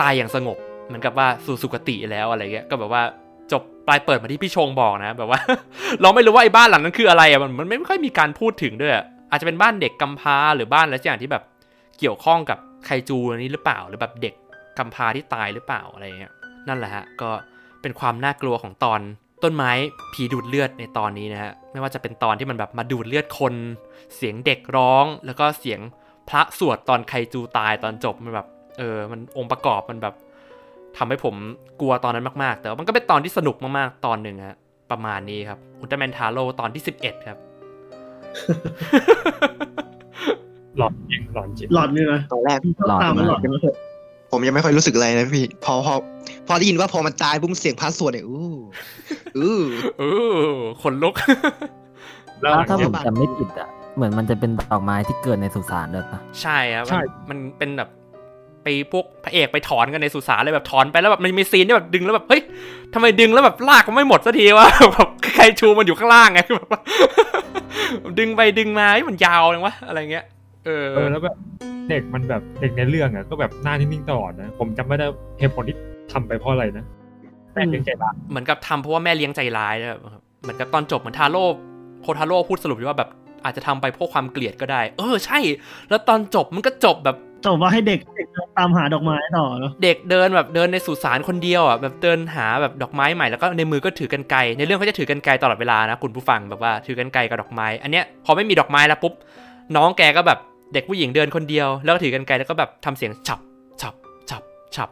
[0.00, 3.02] ตายอย่างสงบเหมือนกับว่าสู่สุคติแล้วอะไรเงี้ยก็แบบว่า
[3.52, 5.40] จบปลายเปิดมาที่พี่ชงบอกนะ แบบว่า
[6.02, 8.92] เราไม่รู้ว่าไอ้บ้านหลังนั้นคืออะไรอะมันมันไม่ค่อยมีการพูดถึงด้วย
[9.30, 11.44] อาจจะเป็นบ้านเด็กกำพร้าหรือบ้านอะไรสักอย่างที่แบบ
[11.98, 14.34] เกี่ยวข้องกับไคจูนนี้หรือเปล่า หรือแบบเด็ก
[14.78, 16.32] กำพร้าที่ตายหรือเปล่าอะไรเงี้ย
[16.68, 17.30] นั่นแหละฮะก็
[17.82, 19.00] เป็นความน่ากลัวของตอน
[19.42, 19.70] ต้นไม้
[20.12, 23.54] ผีดูดเลือดในตอนนี้นะฮะไม่ว่าจะเป็นตอนที่มันแบบมาดูดเลือดคน
[24.16, 25.80] เสียงเด็กร้อง แล้วก็เสียง
[26.28, 28.46] พระสวดตอนไคจูตายตอนจบมันแบบ
[28.78, 30.14] เออ มันองค์ประกอบมันแบบ
[30.96, 31.34] ทำให้ผม
[31.80, 34.56] กลัวตอนนั้นมากๆ แต่ว่ามันก็เป็นตอนที่สนุกมากๆ ตอนหนึ่งฮะ
[34.90, 37.38] ประมาณนี้ครับอุลตร้าแมนทาโร่ตอนที่สิบเอ็ดครับ
[40.78, 43.38] หลอนจริงหลอนจริงหลอดนี่นะตอนแรกหลอดตามมันหลมา
[44.32, 45.94] อกดกันมาเถอะผมยังไม่ค่อยรู้สึกอะไรนะพี่ พอพอ
[46.46, 48.46] พอได้ยินว่าพอมันตายปุ๊บเสียงพาสวดเนี่ยอู้
[49.38, 49.56] อู้
[49.98, 50.02] เอ
[50.46, 50.50] อ
[50.82, 51.14] ขนลุก
[52.40, 57.88] แล้วหลังถ้าผจากมจำไม่ผิดอะเหมือนมันจะเป็นดอกไม้ที่เกิดในสุสานด้วยปะใช่ครับใช่มันมันเป็นแบบ
[58.62, 62.42] ไปพวกพระเอกไปถอนกันในสุสานเลยแบบถอนไปแล้วแบบมันมีซีนที่แบบดึงแล้วแบบเฮ้ย
[62.94, 66.80] ทำไมดึงแล้วแบบลากมันไม่หมดสักทีวะแบบใครชูมันอยู่ข้างล่างไงแบบว่า
[68.18, 70.24] ดึงไปดึงมาเฮ้ยมันยาวเลยวะอะไรเงี้ย
[70.66, 71.36] เออเออแล้วแบบ
[71.90, 75.06] เด็กมันแบบเด็กในเรื่องอะก็แบบหน้านิ่งๆตลอดนะ ผมจำไม่ได้
[75.38, 75.76] เหตุผลที่
[76.12, 76.84] ทำไปเพราะอะไรนะ
[77.52, 79.98] แต่เพียงใจร้ายเหมือนกับทำเพราะว่าแม่เลี้ยงใจร้ายนะครับ
[80.42, 81.44] เหมือนกับตอนจบเหมือนทาโร่
[82.02, 83.10] โคทาโร่พูดสรุปว่าแบบ
[83.44, 85.38] อาจจะทำไปเพราะความเกลียดก็ได้ เออใช่
[85.88, 87.16] แล้วตอนจบมันก็จบแบบ
[87.46, 88.28] จบว่าให้เด็กเด็ก
[88.58, 99.12] ตามหาดอกไม้ต่อเนาะเด็กเดินแบบเดินในสุสานคนเดียวอะแบบเดินหาแบบดอกไม้ใหม่แล้วก็ในมือก็ถือกันไกรในเรื่องเขาจะถือกันไกรตลอดเวลานะคุณผู้ฟังแบบว่าถือกันไกรกับดอกไม้ อันเนี้ยพอไม่มีดอกไม้แล้วปุ๊บ
[99.76, 100.38] น้องแกก็แบบ
[100.72, 103.40] เด็กผู้หญิงเดินคนเดียว แล้วก็ถือกันไกรแล้วก็แบบทำเสียงฉับ
[103.80, 103.94] ฉับ
[104.30, 104.42] ฉับ
[104.74, 104.88] ฉับ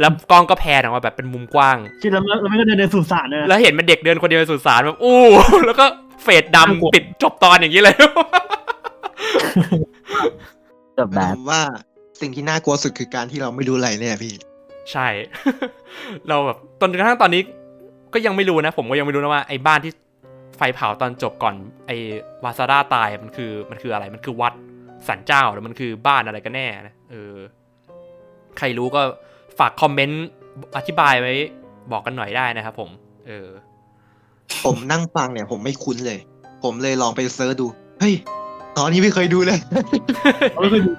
[0.00, 5.20] แล้วกล้องก็แพนออกมาแบบเป็นมุมกว้างคิดแล้วมันแล้วมันก็เดินในสุสานนะแล้วเห็นมันเด็กเดินคนเดียวในสุสานแบบอู้
[5.66, 5.84] แล้วก็
[6.22, 7.94] เฟดดำปิดจบตอนอย่างนี้เลย
[10.98, 11.60] จบแบบผมว่า
[12.20, 14.34] สิ่งที่น่ากลัวสุดคือการที่เราไม่รู้อะไรเนี่ยพี่
[14.92, 15.06] ใช่
[16.28, 17.42] เราแบบตอนกระทั่งตอนนี้
[18.14, 19.92] ก็ยังไม่รู้นะ ผมก็ยังไม่รู้นะว่าไอ้บ้านที่
[20.56, 21.54] ไฟเผาตอนจบก่อน
[21.86, 21.96] ไอ้
[22.44, 24.52] วาซาร่าตายมันคือมันคืออะไรมันคือวัด
[25.08, 27.34] ศาลเจ้าหรือมันคือบ้านอะไรกันแน่นะเออ
[28.58, 29.02] ใครรู้ก็
[29.58, 30.26] ฝากคอมเมนต์
[30.76, 31.32] อธิบายไว้
[31.92, 32.90] บอกกันหน่อยได้นะครับผม
[33.26, 33.48] เออ
[34.64, 36.18] ผมนั่งฟังเนี่ย ผมไม่คุ้นเลย
[36.64, 37.66] ผมเลยลองไป search ดู
[38.00, 38.14] เฮ้ย
[38.78, 39.58] ตอนนี้ไม่เคยดูเลย
[40.52, 40.92] เราไม่เคยดู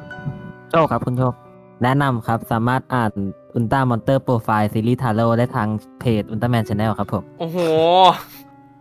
[0.70, 1.34] โชคครับคุณโชค
[1.84, 3.14] แนะนำครับสามารถอ่าน
[3.54, 5.68] Ultra Monster Profile ซีรีส์ทาโร่ได้ทาง
[6.00, 7.58] เพจอุลตร้าแมน Channel ครับผม โอ้โห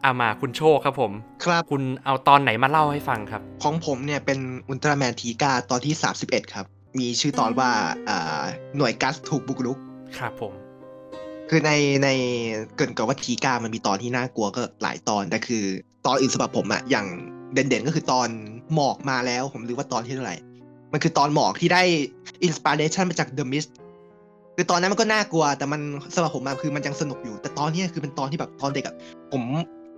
[0.04, 1.12] อามาคุณโชคครับผม
[1.44, 6.64] ครับคุณเอาตอนไหนมาเล่าให้ฟังครับ ของผมเนี่ยเป็นอุลตร้าแมนทีกาตอนที่ 31 ครับ
[6.98, 7.70] มีชื่อตอนว่า
[8.08, 8.42] อ่า
[8.76, 9.78] หน่วยกัสถูกบุกรุก
[10.18, 10.52] ครับผม
[11.48, 11.70] คือใน
[12.04, 12.08] ใน
[12.74, 15.64] เกริ่นก่อนว่าทีกามันมีตอนที่น่ากลัวก็หลายตอน แต่คือ
[16.06, 17.06] ตอนอื่นสำหรับผมอะอย่าง
[17.52, 18.28] เด่นๆ ก็คือตอน
[18.74, 20.36] หมอกมาแล้ว ผมรู้ว่าตอนที่เท่าไหร่
[20.92, 21.82] มันคือตอนหมอกที่ได้
[22.44, 23.70] อินสปิเรชันมาจาก The Mist
[24.56, 25.80] คือตอนนั้นมันก็น่ากลัว แต่มัน
[26.14, 28.94] สำหรับผมอะคือมันยังสนุกอยู่ แต่ตอนเนี้ยคือเป็นตอนที่แบบตอนเด็กอะ
[29.32, 29.42] ผม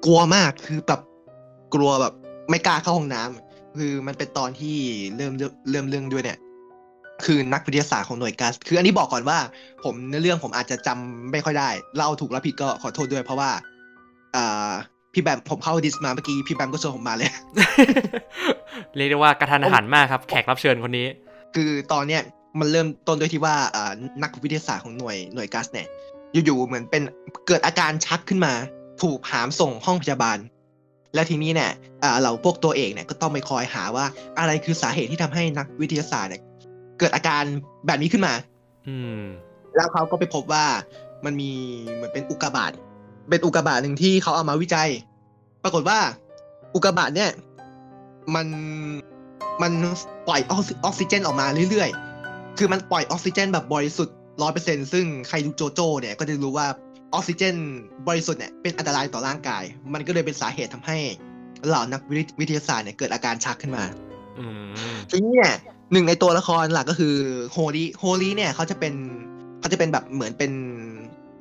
[0.04, 1.00] กลัวมากคือแบบ
[1.74, 2.14] กลัวแบบ
[2.50, 4.76] ไม่กล้าเข้าห้องน้ำคือมันเป็นตอนที่
[5.16, 6.38] เริ่มเริ่มเริ่มเรื่องด้วยเนี่ย
[7.24, 9.38] คือนักวิทยาศาสตร์ของหน่วยกัส คืออันนี้บอกก่อนว่า
[9.84, 13.50] ผมในเรื่องผมอาจจะจำไม่ค่อยได้เล่าถูกแล้วผิดก็ขอโทษด้วยเพราะว่า
[14.36, 14.70] อ่า
[15.12, 17.30] พี่แบมผมเข้าดิสมาเมื่อกี้พี่แบมก็ชวนผมมาเลย
[18.96, 21.06] เรียกได้ว่ากระทันหันมากครับ แขกรับเชิญคนนี้
[21.54, 22.22] คือตอนเนี้ย
[22.58, 25.86] มันเริ่มต้นด้วยที่ว่าอ่านักวิทยาศาสตร์ของหน่วยหน่วยกัสเนี่ย
[26.44, 27.02] อยู่ๆเหมือนเป็น
[27.46, 28.52] เกิดอาการชักขึ้นมา
[29.00, 30.38] ถูกหามส่งห้องพยาบาล
[31.14, 31.70] แล้วทีนี้เนี่ย
[32.02, 34.06] อ่าเราพวกตัวเอกเนี่ยก็ต้องไปคอยหาว่า
[34.38, 36.42] อะไรคือสาเหตุที่ทำให้นักวิทยาศาสตร์เนี่ย
[36.98, 37.42] เกิดอาการ
[37.86, 38.34] แบบนี้ขึ้นมา
[38.88, 39.20] อืม
[39.76, 40.64] แล้วเขาก็ไปพบว่า
[41.24, 41.50] มันมี
[41.94, 42.72] เหมือนเป็นอุกกาบาต
[43.30, 44.88] เป็นอุกกาบาตหนึ่งที่เขาเอามาวิจัย
[45.62, 45.98] ปรากฏว่า
[46.74, 47.30] อุกกาบาตเนี่ย
[48.34, 48.46] มัน
[49.62, 49.72] มัน
[50.28, 56.66] ปล่อยออกซิออกซิเจนออกมาเรื่อยๆ คือมันปล่อยออกซิเจนแบบบริสุทธิ์ร้อยเปอร์เซ็นต์ซึ่งใครดูโจโจ้เนี่ยก็จะรู้ว่า
[57.14, 57.56] ออกซิเจน
[58.08, 60.96] บริสุทธิ์เนี่ยเป็นอันตรายต่อร่างกาย มันก็เลยเป็นสาเหตุทำให้
[61.68, 62.00] เหล่านัก
[62.40, 63.84] วิทยาศาสตร์เนี่ยเกิดอาการชักขึ้นมา
[64.38, 64.62] อืม
[65.10, 65.52] ทีนี้เนี่ย
[65.92, 67.14] หนึ่งในตัวละครหลักก็คือ
[67.52, 68.94] โฮลีโฮลีเนี่ยเขาจะเป็น
[69.60, 70.52] เขาจะเป็นแบบเหมือนเป็น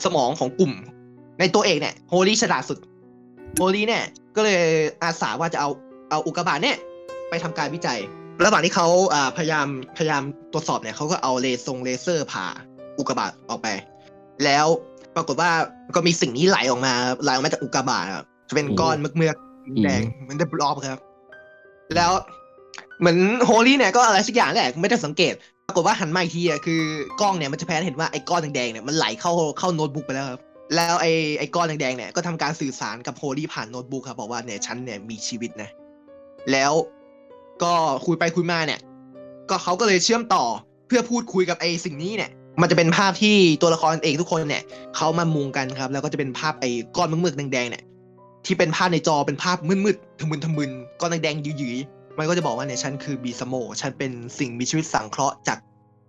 [0.05, 0.73] สมองของกลุ่ม
[1.39, 2.79] ในตัวเอกเนี่ยโฮลีฉลาดสุด
[3.57, 4.03] โฮลีเนี่ย
[4.35, 4.61] ก็เลย
[5.03, 5.69] อาสาว่าจะเอา
[6.09, 6.77] เอาอุกกาบาตเนี่ย
[7.29, 7.99] ไปทำการวิจัย
[8.43, 12.45] ระหว่างที่เขาอ่าพยายามพยายามตรวจสอบเนี่ยเขาก็เอาเลเซอร์เลเซอร์ผ่า
[12.97, 13.67] อุกกาบาตออกไป
[14.43, 14.67] แล้ว
[15.15, 15.51] ปรากฏว่า
[15.95, 16.93] ก็มีสิ่งนี้ไหลออกมา
[17.23, 20.99] ไหลออกมาจากอุกกาบาตครับจะเป็นก้อนเมือกๆแดงเหมือน The Blob ครับ
[21.95, 22.11] แล้ว
[22.99, 25.33] เหมือนโฮลี่เนี่ยก็อะไรสักอย่างแหละไม่ได้สังเกต
[25.67, 26.81] ปรากฏว่าหันมาอีกทีอะคือ
[27.21, 30.41] กล้องเนี่ยมันจะแพนเห็นว่าไอ้ก้อนแดงๆเนี่ยมันไหลเข้าเข้าโน้ตบุ๊กไปแล้วครับ
[30.75, 35.69] แล้วไอ้ไอ้ก้อนแดงๆเนี่ยก็ทำการสื่อสารกับโฮลี่ผ่านโน้ตบุ๊กครับบอกว่าเนี่ยฉันเนี่ยมีชีวิตนะ
[36.51, 36.73] แล้ว
[37.63, 37.73] ก็
[38.05, 38.79] คุยไปคุยมาเนี่ย
[39.49, 40.43] ก็เขาก็เลยเชื่อมต่อ
[40.87, 44.63] เพื่อพูดคุยกับไอ้สิ่งนี้เนี่ย มันจะเป็นภาพที่ตัวละครเอกทุกคนเนี่ย
[44.95, 47.83] เขามามุงกันครับ แล้วก็จะเป็นภาพไอ้ก้อนมึกๆแดงๆเนี่ย
[48.45, 55.57] ที่เป็นภาพในจอเป็นภาพมืดๆทะมึนทะมึนก้อนแดงๆหยืยๆมันก็จะบอกว่าเนี่ยฉันคือบีสโมฉันเป็นสิ่งมีชีวิตสังเคราะห์จาก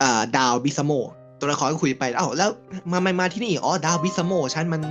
[0.02, 0.92] อ่าดาวบีสโม
[1.40, 2.50] ตัวละครก็คุยไปเอ้าแล้ว
[2.92, 4.83] มามามาที่นี่อ๋อดาวบีสโมฉันมัน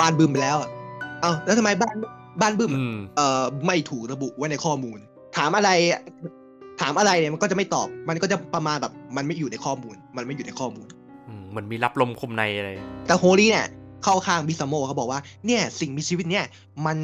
[0.00, 0.70] บ้านบึมไปแล้วอะ
[1.20, 1.96] เอ้าแล้วทำไมบ้าน
[2.40, 4.98] บ้านบึมอืมเอ่อไม่ถูกระบุไว้ในข้อมูล
[5.36, 5.70] ถามอะไร
[6.80, 10.93] ถามอะไรเนี่ยมันก็จะไม่ตอบ มันก็จะประมาณแบบมันไม่อยู่ในข้อมูล มันไม่อยู่ในข้อมูลอืม
[11.54, 12.68] เหมือนมีรับลมคมในอะไร
[13.06, 13.66] แต่โฮลี่เนี่ย
[14.04, 16.44] เข้าข้างบิสโมเขาบอกว่าเนี่ยสิ่งมีชีวิตเนี่ย
[16.86, 16.98] มัน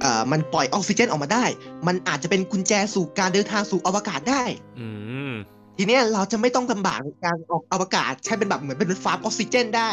[0.00, 1.44] เอ่อมันปล่อยออกซิเจนออกมาได้
[1.86, 4.42] มันอาจจะเป็นกุญแจสู่การเดินทางสู่อวกาศได้
[4.78, 4.86] อื
[5.30, 5.32] ม
[5.76, 9.90] ทีเนี้ยเราจะไม่ต้องลำบากในการออกอวกาศใช้เป็นแบบเหมือนเป็นฟาร์มออกซิเจนได้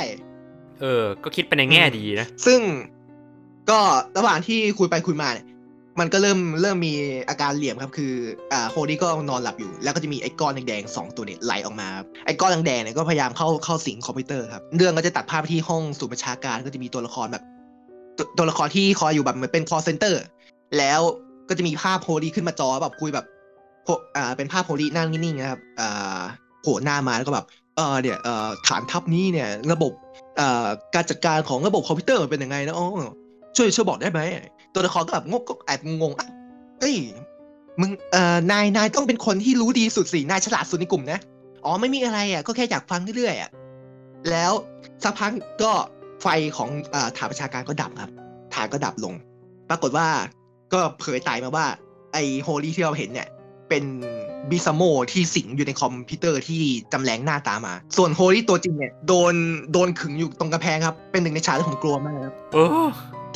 [0.82, 2.60] เออ ก็คิดไปในแง่ดีนะ ซึ่ง
[3.70, 3.80] ก็
[4.18, 5.46] ระหว่างที่คุยไปคุยมาเนี่ย
[6.00, 6.94] มันก็เริ่มเริ่มมี
[7.30, 8.14] อาการเหลี่ยมครับคือ
[8.52, 11.88] อ่าโฮดี้ก็นอนหลับอยู่ แล้วก็จะมีไอ้ก้อนแดงๆสองตัวเนี่ยไหลออกมา
[12.26, 17.44] ไอ้ก้อนแดงๆเนี่ยก็พยายามเข้าเข้าสิงคอมพิวเตอร์ครับเรื่องก็จะตัดภาพไปที่ห้องศูนย์บัญชาการก็จะมีตัวละครแบบ
[18.18, 20.16] ตตัวละครที่คอยอยู่แบบเหมือนเป็น call center
[20.78, 21.02] แล้ว
[21.50, 23.26] ก็จะมีภาพโฮดี้ขึ้นมาจอแบบคุยแบบ
[24.16, 26.22] อ่าเป็นภาพโฮดี้นั่งนิ่งๆนะครับอ่า
[26.62, 29.92] โผล่หน้ามาแล้วก็แบบเออเนี่ยเอ่อฐานทัพนี้เนี่ยระบบ
[30.38, 32.88] เอ่อการจัดการของระบบคอมพิวเตอร์มันเป็นยังไงนะอ๋อ
[33.58, 34.22] ช่วยช่วยบอกได้ไหม
[34.74, 36.28] ตัวละครก็แบบงงก็แอบงงอะ
[36.80, 36.96] เอ้ย
[37.82, 41.20] มึงเอ่อนายนายต้องเป็นคนที่รู้ดีสุดสินายฉลาดสุดในกลุ่มนะ
[41.66, 43.52] อ๋อไม่มีอะไรอะก็แค่อยากฟังเรื่อยๆอะ
[44.30, 44.52] แล้ว
[45.04, 45.32] สักพัก
[45.64, 45.72] ก็
[46.22, 46.28] ไฟ
[46.58, 48.12] ของเอ่อฐานบัญชาการก็ดับครับ
[48.54, 49.14] ฐานก็ดับลง
[49.70, 50.08] ปรากฏว่า
[50.74, 51.66] ก็เผยตายมาว่า
[52.14, 53.28] ไอโฮลี่ที่เราเห็นเนี่ย
[53.70, 53.84] เป็น
[54.50, 56.62] บิซาโมที่สิงอยู่ในคอมพิวเตอร์ที่
[56.94, 59.34] จำแลงหน้าตามา ส่วนโฮลี่ตัวจริงเนี่ย โดน
[59.74, 62.36] โดนขึงอยู่ตรงกำแพงครับ เป็นหนึ่งในฉากที่ผมกลัวมากครับ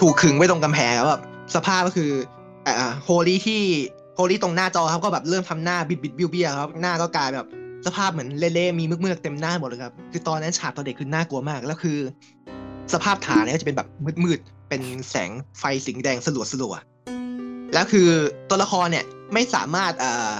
[0.02, 1.22] ถูกขึงไว้ตรงกำแพงครับแบบ
[1.56, 2.12] สภาพก็คือ
[2.66, 3.62] อ่าโฮลี่ที่
[4.16, 7.48] โฮลี่ตรงหน้าจอครับก็แบบเริ่มทำหน้าบิดบิดเบี้ยวเบี้ยวครับหน้าก็กลายแบบ
[7.86, 11.98] สภาพเหมือนเละๆมีเมือกๆเต็มหน้าหมดเลยครับคือตอนนั้นฉากตอนเด็กคือน่ากลัวมากแล้วคือ
[12.94, 13.88] สภาพฐานเนี่ยก็จะเป็นแบบ
[14.26, 15.30] มืดๆเป็นแสง
[15.60, 18.08] ไฟสีแดงสลัวสลัวๆแล้วคือ
[18.50, 20.34] ตัวละครเนี่ยไม่สามารถอ่า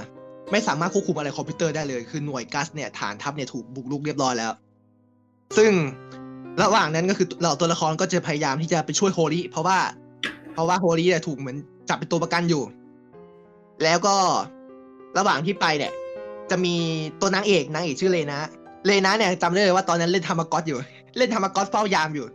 [0.52, 4.52] ไม่สามารถควบคุมอะไรคอมพิวเตอร์ได้เลย คือหน่วยกัสเนี่ยฐานทัพเนี่ยถูกบุกรุกเรียบร้อยแล้ว
[5.56, 5.70] ซึ่ง
[6.62, 9.78] ระหว่างนั้นก็คือเราตัวละครก็จะพยายามที่จะไปช่วยโฮลี่เพราะว่า
[10.52, 11.56] เพราะว่าโฮลี่เนี่ยถูกเหมือน
[11.88, 12.62] จับเป็นตัวประกันอยู่
[13.82, 14.16] แล้วก็
[15.18, 15.92] ระหว่างที่ไปเนี่ย
[16.50, 16.74] จะมี
[17.20, 18.40] ตัวนางเอกนางเอกชื่อเลนะ
[18.86, 20.78] เลนะเนี่ยจำได้เลยว่าตอนนั้นเล่นทามาก๊อตอยู่
[21.18, 22.26] เล่นทามาก๊อตเฝ้ายามอยู่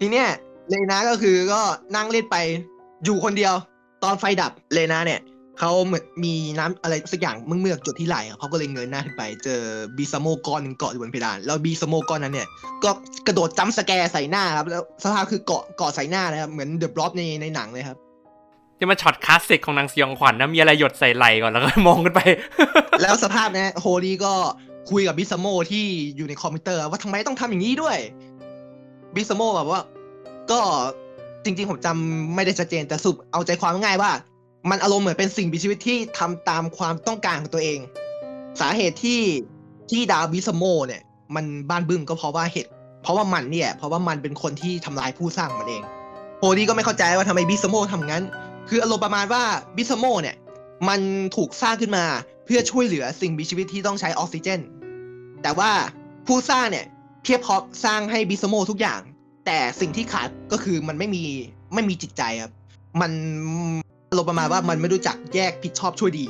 [0.00, 0.28] ทีเนี้ย
[0.70, 1.60] เลนะก็คือก็
[1.96, 2.36] นั่งเล่นไป
[3.04, 3.54] อยู่คนเดียว
[4.04, 5.20] ตอนไฟดับเลนะเนี่ย
[5.60, 9.60] เขาเหมือนมีน้ำอะไรสักอย่างเมือกๆหยดที่ไหล่อะเขาก็เลยเงยหน้าขึ้นไป เจอ
[9.96, 12.48] บีซาโมก้อนหนึ่งเกาะอยู่บนเพดาน แล้วบีซาโมก้อนนั้นเนี่ย
[12.84, 12.90] ก็
[13.26, 17.98] กระโดด jump scare ใส่หน้าครับ แล้วสภาพคือเกาะเกาะใส่หน้านะครับ เหมือน The Blob ในในหนังเลยครับ
[18.78, 22.20] ที่มันช็อตคลาสสิกของหนังสยองขวัญนะมีอะไรหยดใส่ไหล่ก่อนแล้วก็มองขึ้นไป
[23.02, 24.32] แล้วสภาพเนี้ยโฮลี่ก็
[24.90, 25.84] คุยกับบิสโมที่
[26.16, 27.96] อยู่ในคอมพิวเตอร์ ว่าทำไมต้องทำอย่างนี้ด้วย
[29.14, 29.80] บิสโมแบบว่า
[30.50, 30.60] ก็
[31.44, 34.10] จริง ๆ ผมจำไม่ได้ชัดเจนแต่สรุปเอาใจความง่ายๆว่า
[34.68, 37.78] มันอารมณ์เหมือนเป็นสิ่งมีชีวิตที่ทำตามความต้องการของตัวเอง
[38.60, 39.20] สาเหตุที่
[39.90, 41.02] ที่ดาวบิสโมเนี่ย
[41.34, 42.70] มันบ้านบึ้มก็เพราะว่าเหตุ
[43.02, 45.82] เพราะว่ามันเนี่ย เพราะว่ามันเป็นคนที่ทำลายผู้สร้างมันเอง
[46.38, 48.24] โฮลี่ก็ไม่เข้าใจว่าทำไมบิสโมทำงั้น
[48.68, 49.42] คืออารมณ์ประมาณว่า
[49.76, 50.36] บิสโมเนี่ย
[50.88, 51.00] มัน
[51.36, 52.04] ถูกสร้างขึ้นมา
[52.44, 54.60] เพื่อช่วยเหลือสิ่งมีชีวิตที่ต้องใช้ออกซิเจน
[55.42, 55.70] แต่ว่า
[56.26, 56.86] ผู้สร้างเนี่ย
[57.22, 59.00] เพียบพร้อมสร้างให้บิสโมทุกอย่าง
[59.46, 61.24] แต่สิ่งที่ขาดก็คือมันไม่มี
[61.74, 62.52] ไม่มีจิตใจครับ
[63.00, 63.12] มัน
[64.12, 66.26] อารมณ์ประมาณว่ามันไม่รู้จักแยกผิดชอบชั่วดี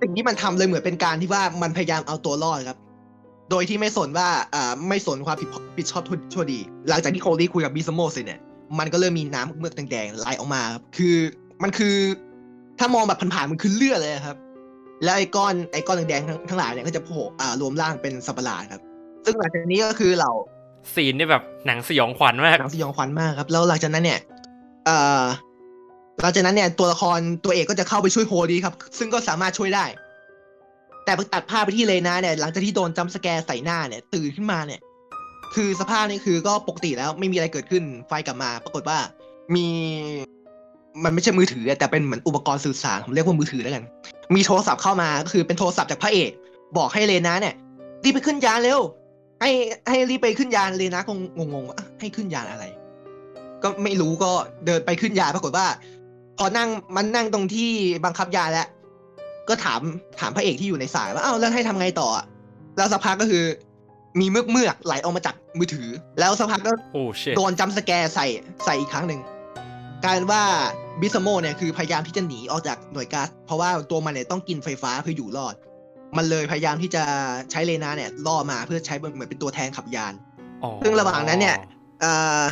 [0.00, 2.78] สิ่งที่มันทำเลยเหมือนเป็นการที่ว่ามันพยายามเอาตัวรอดครับ
[3.50, 8.40] โดยที่ไม่สนว่าอ่าไม่สนความผิดผิดชอบชั่วดี หลังจากที่โคลี่คุยกับบิสโมเสร็จเนี่ย
[8.78, 11.16] มันก็เริ่มมีน้ำเมือกแดงๆไหลออกมาครับคือ
[11.62, 11.94] มันคือ
[12.78, 14.36] ถ้ามองแบบผ่านๆมันคือเลือดเลยครับ
[15.04, 18.82] แล้วไอ้ก้อนไอ้ก้อนแดงๆทั้งทั้งหลายเนี่ยก็จะโผล่อ่ารวมร่างเป็นสัตว์ประหลาดครับ
[19.24, 20.30] ซึ่งหลังจากนี้ก็คือเรา
[20.94, 24.20] ซีนนี่แบบหนังสยองขวัญมากหนังสยองขวัญมากครับ แล้วหลังจากนั้นเนี่ย
[24.86, 25.24] เอ่อ
[26.20, 29.84] หลังจากนั้นเนี่ยตัวละครตัวเอกก็จะเข้าไปช่วยโฮดีครับ ซึ่งก็สามารถช่วยได้
[31.04, 34.80] แต่พอตัดภาพไปที่เลนาเนี่ย หลังจากที่โดนจัมสแกร์ใส่หน้าเนี่ย ตื่นขึ้นมาเนี่ย
[35.54, 38.98] คือสภาพนี่คือก็ปกติแล้วไม่มีอะไรเกิดขึ้นไฟกลับมา ปรากฏว่า
[39.54, 39.66] มี
[41.04, 43.84] มันไม่ใช่มือถือแต่เป็นเหมือนอุปกรณ์สื่อสารผมเรียกว่ามือถือแล้วกัน
[44.34, 46.30] มีโทรศัพท์เข้ามาก็คือเป็นโทรศัพท์จากพระเอก
[46.76, 47.54] บอกให้เลนาเนี่ย
[48.04, 48.80] รีบไปขึ้นยานเร็ว
[49.40, 49.50] ให้
[49.88, 51.18] ให้รีบไปขึ้นยานเลนาคง
[51.54, 52.64] งงๆว่าให้ขึ้นยานอะไร
[53.62, 54.30] ก็ไม่รู้ก็
[54.66, 55.66] เดินไปขึ้นยานปรากฏว่า
[56.38, 57.70] พอนั่งมันนั่งตรงที่
[58.04, 58.68] บังคับยานแล้ว
[59.48, 59.80] ก็ถาม
[60.20, 62.24] ถามพระเอกที่อยู่ในสายว่าอ้าวแล้วให้ทำไงต่ออะ
[62.76, 63.44] แล้วสักพักก็คือ
[64.20, 65.88] มีเมือกเมือกๆไหลออกมาจากมือถือ
[66.20, 68.26] แล้วสักพักก็โอ้เชโดนจัมป์สแกร์ใส่
[68.64, 69.20] ใส่อีกครั้งหนึ่ง
[70.04, 70.42] กลายเป็นว่า
[71.00, 75.54] บิสโมเนี่ยคือพยายามที่จะหนีออกจากหน่วยก๊าซเพราะว่าตัวมันเนี่ยต้องกินไฟฟ้าเพื่ออยู่รอด
[76.16, 77.02] มันเลยพยายามที่จะ
[77.50, 80.14] ใช้เลนาเนี่ยล่อมาเพื่อใช้เหมือนเป็นตัวแทนขับยาน
[80.82, 81.56] ซึ่งระหว่างนั้นเนี่ย
[82.00, 82.42] เอ่อ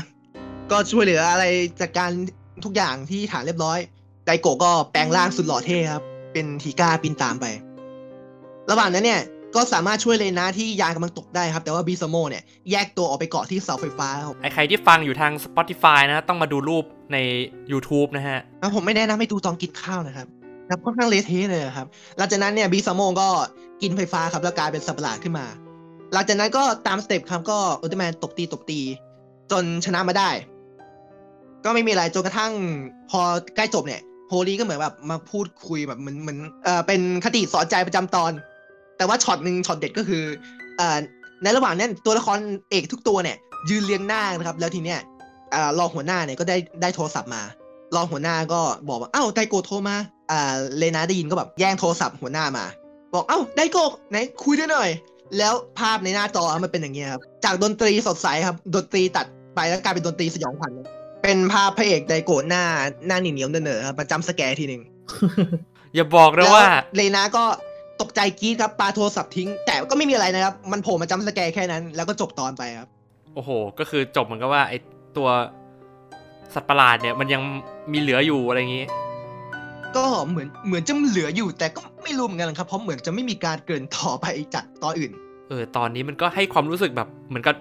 [0.70, 1.44] ก็ช่วยเหลืออะไร
[1.81, 2.12] จากการ
[2.64, 3.79] ทุกอย่างที่ฐานเรียบร้อย
[4.27, 7.47] ไดโกะก็แปลงร่างสุดหล่อเท่ครับ เป็นทีก้าบินตามไป
[8.71, 9.23] ระหว่างนั้นเนี่ย
[9.55, 17.16] ก็สามารถช่วยเลนาที่ยานกำลังตกได้ครับ แต่ว่าบิสโมเนี่ยแยกตัวออกไปเกาะที่เสาไฟฟ้าครับไอใครที่ฟังอยู่ทาง Spotify นะต้องมาดูรูปใน
[17.73, 20.27] YouTube นะฮะแล้วผมไม่แนะนำให้ดูตอนกินข้าวนะครับ
[20.69, 23.29] ครับค่อนข้างเละเทะเลยอะครับหลังจากนั้นเนี่ยบีซามโมก็
[23.83, 25.47] กินไฟฟ้าครับแล้วกลายเป็นสัตว์ประหลาดขึ้นมา
[26.12, 28.81] หลังจากนั้นก็ตามสเต็ปครับก็อุลตร้าแมนตบตีตบตี
[29.53, 30.31] จนชนะมาได้
[31.66, 32.52] ก็ไม่มีอะไรจนกระทั่ง
[33.11, 33.20] พอ
[33.57, 38.33] ใกล้จบเนี่ยโฮลี่ก็เหมือนแบบมาพูดคุยแบบเหมือนเหมือนเอ่อเป็นคติสอนใจประจำตอน
[38.96, 40.22] แต่ว่าช็อตหนึ่งช็อตเด็ดก็คือ
[40.76, 40.98] เอ่อ
[41.42, 42.38] ในระหว่างนั้นตัวละคร
[42.70, 43.37] เอกทุกตัวเนี่ย
[43.70, 45.00] ยืนเรียงหน้านะครับ แล้วทีเนี้ย
[45.55, 47.42] อ่ารองหัวหน้าเนี่ยก็ได้ได้โทรศัพท์มา
[47.96, 49.96] รองหัวหน้าก็บอกว่าเอ้าไดโกะโทรมา
[50.31, 52.64] อ่าเลนาได้ยินก็แบบแย่งโทรศัพท์หัวหน้ามา
[53.14, 54.90] บอกเอ้าไดโกะไหนคุยด้วยหน่อย
[55.38, 59.26] แล้วภาพในหน้าจอมันเป็นอย่างเงี้ยครับจากดนตรีสดใสครับดนตรีตัด
[59.57, 60.72] ไปแล้วกลายเป็นดนตรีสยองขวัญ
[61.27, 62.65] เป็นภาพพระเอกไดโกะหน้า
[63.07, 64.83] หน้าเหนียวๆเนอๆครับมา jump scare ทีหนึ่ง
[65.95, 67.45] อย่าบอกนะแล้วว่าเรนะก็
[68.01, 72.89] ตกใจกรี๊ดครับปาโทรศัพท์ทิ้ง แต่ก็ไม่มีอะไรนะครับ มันโผล่มา jump scare แค่นั้น แล้วก็จบตอนไปครับ
[73.35, 74.75] โอ้โห ก็คือจบเหมือนกับว่าไอ
[75.17, 75.29] ตัว
[76.55, 77.43] สัตว์ประหลาดเนี่ย มันยัง
[77.93, 78.85] มีเหลืออยู่อะไรอย่างงี้
[79.97, 85.12] ก็เหมือนเหมือนจะเหลืออยู่ แต่ก็ไม่รู้เหมือนกันครับเพราะเหมือนจะไม่มีการเกริ่นต่อไปจากตอนอื่น
[85.49, 87.57] เออตอนนี้มันก็ให้ความรู้สึกแบบเหมือนกับ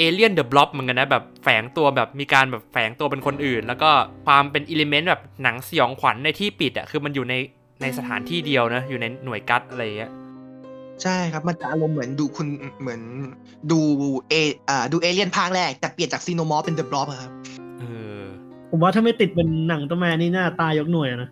[0.00, 3.90] เอเลียน The Blob เหมือนกันนะแบบแฝงตัวแบบมีการแบบแฝงตัวเป็นคนอื่น แล้วก็
[4.26, 7.34] ความเป็น element แบบหนังสยองขวัญในที่ปิดอะคือมันอยู่ใน
[7.82, 10.10] ในสถานที่เดียวนะอยู่ในหน่วย GUTS อะไรอย่างเงี้ย
[11.02, 12.48] ใช่ครับมันจะอารมณ์เหมือนดูคุณ
[12.80, 13.00] เหมือน
[13.70, 13.80] ดู
[14.28, 14.34] เอ
[14.68, 17.32] อ่าดูเอเลียนภาคแรก แต่เปลี่ยนจาก Xenomorph เป็น The Blob ครับ
[17.80, 17.84] เอ
[18.20, 18.22] อ
[18.70, 21.30] ผมว่าถ้าไม่ติดเป็นหนังตัวแมนนี่หน้าตายยกหน่วยอะนะ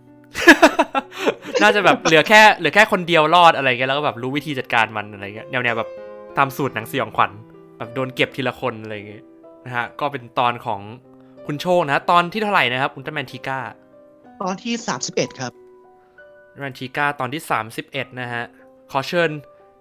[1.62, 5.88] น่าจะแบบเหลือแค่เหลือแค่คนเดียวรอดอะไรเงี้ยแล้วก็แบบรู้วิธีจัดการมันอะไรเงี้ยแนวแนวแบบ
[6.38, 7.30] ตามสูตรหนังสยองขวัญ
[7.78, 9.24] แบบโดนเก็บทีละคนอะไรเงี้ย
[9.64, 10.80] นะฮะก็เป็นตอนของ
[11.46, 13.58] คุณโชคนะตอนที่เท่าไหร่นะครับอุลตร้าแมนทีก้า
[14.42, 15.52] ตอนที่สามสิบเอ็ดครับ
[16.52, 17.42] อุลตร้าแมนทีก้าตอนที่
[17.80, 18.42] 31นะฮะ
[18.90, 19.30] ขอเชิญ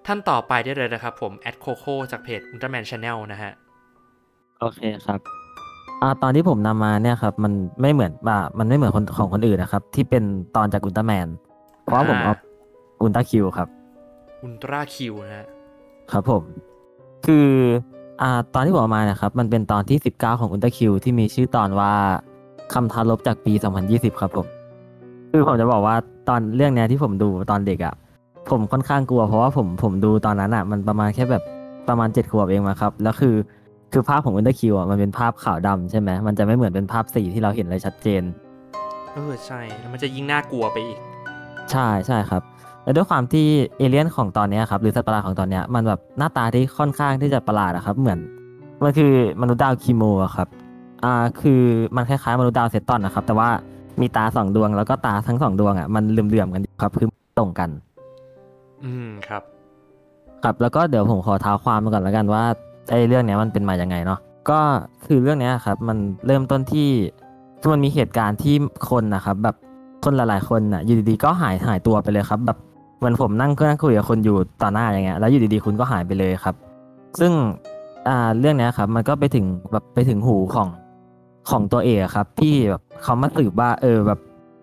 [0.06, 3.52] ท่านต่อไปได้เลยนะครับผมแอดโคโคจากเพจอุลตร้าแมนชาแนลนะฮะ
[4.60, 5.20] โอเคครับ
[6.02, 10.24] อ่าตอนที่ผมนำมาเนี่ยครับมันไม่เหมือนว่ามันไม่เหมือนคนของคนอื่นนะครับ ที่เป็น
[10.56, 11.28] ตอนจากอุลตร้าแมน
[11.84, 12.34] เพราะว่าผมอ่าเอา
[13.02, 13.68] อุลตร้าคิวครับ
[14.44, 15.48] อุลตร้าคิวนะฮะ
[16.12, 16.44] ครับผม
[17.28, 17.48] คือ
[18.22, 21.94] อ่าตอนที่ผมเอามานะครับ มันเป็นตอนที่ 19 ของอุลตร้าคิวที่มีชื่อตอนว่า
[22.74, 23.54] คำท้ารบจากปี
[23.88, 24.48] 2020 ครับผม
[25.32, 25.96] คือผมจะบอกว่า
[26.30, 27.94] ตอนเรื่องเนี้ยที่ผมดูตอนเด็กอะ่ะ
[28.50, 31.44] ผมค่อนข้างกลัวเพราะว่าผมผมดูตอนนั้นอะ่ะ มันประมาณแค่แบบ
[31.88, 33.36] ประมาณเจ็ดขวบเองมาครับ แล้วคือ
[33.92, 38.24] คือภาพของอุลตร้าคิวอะมันเป็นภาพขาวดำใช่ไหมมันจะไม่เหมือนเป็นภาพสีที่เราเห็นเลยชัดเจน
[39.14, 41.00] เออใช่ แล้วมันจะยิ่งน่ากลัวไปอีก
[41.72, 42.42] ใช่ใช่ครับ
[42.88, 43.46] แล้วด้วยความที่
[43.78, 48.20] เอเลี่ยนของตอนเนี้ยครับหรือสัตว์ประหลาดของตอนเนี้ยมันแบบหน้าตาที่ค่อนข้างที่จะประหลาดอะครับ เหมือน
[48.84, 50.48] มันคือมนุษย์ดาวคีโมอะครับ
[51.04, 51.62] อ่าคือ
[51.96, 53.50] มันคล้ายๆมนุษย์ดาวเซตตอนนะครับ แต่ว่า
[54.02, 57.70] มีตาสองดวงแล้วก็ตาทั้งสองดวงอะมันเหลื่อมๆกันอยู่ครับคือตรงกัน
[58.84, 59.44] อืมครับ
[60.44, 62.44] ครับแล้วก็เดี๋ยวผมขอเท้าความมาก่อนแล้วกันว่า
[62.90, 64.20] ไอ้เรื่องเนี้ยมันเป็นมาอย่างไงเนาะ
[64.50, 64.60] ก็
[65.06, 66.88] คือเรื่องเนี้ยครับ มันเริ่มต้นที่
[67.62, 68.56] คือมันมีเหตุการณ์ที่
[68.90, 69.56] คนนะครับ แบบ
[70.04, 72.58] คนหลาย ๆ คนอะอยู่ดีๆก็หายหายตัวไปเลยครับ แบบ
[72.98, 76.56] เหมือนผมนั่งนั่งคุยกับคนอยู่ต่อหน้าอย่างเงี้ยแล้วอยู่ดีๆคุณก็หายไปเลยครับ
[77.20, 77.32] ซึ่ง
[78.08, 80.68] อ่าเรื่องเนี้ยครับ มันก็ไปถึงแบบไปถึงหูของ
[81.50, 84.20] ของตัวเอกครับ ที่แบบเขามาสืบว่าเออแบบ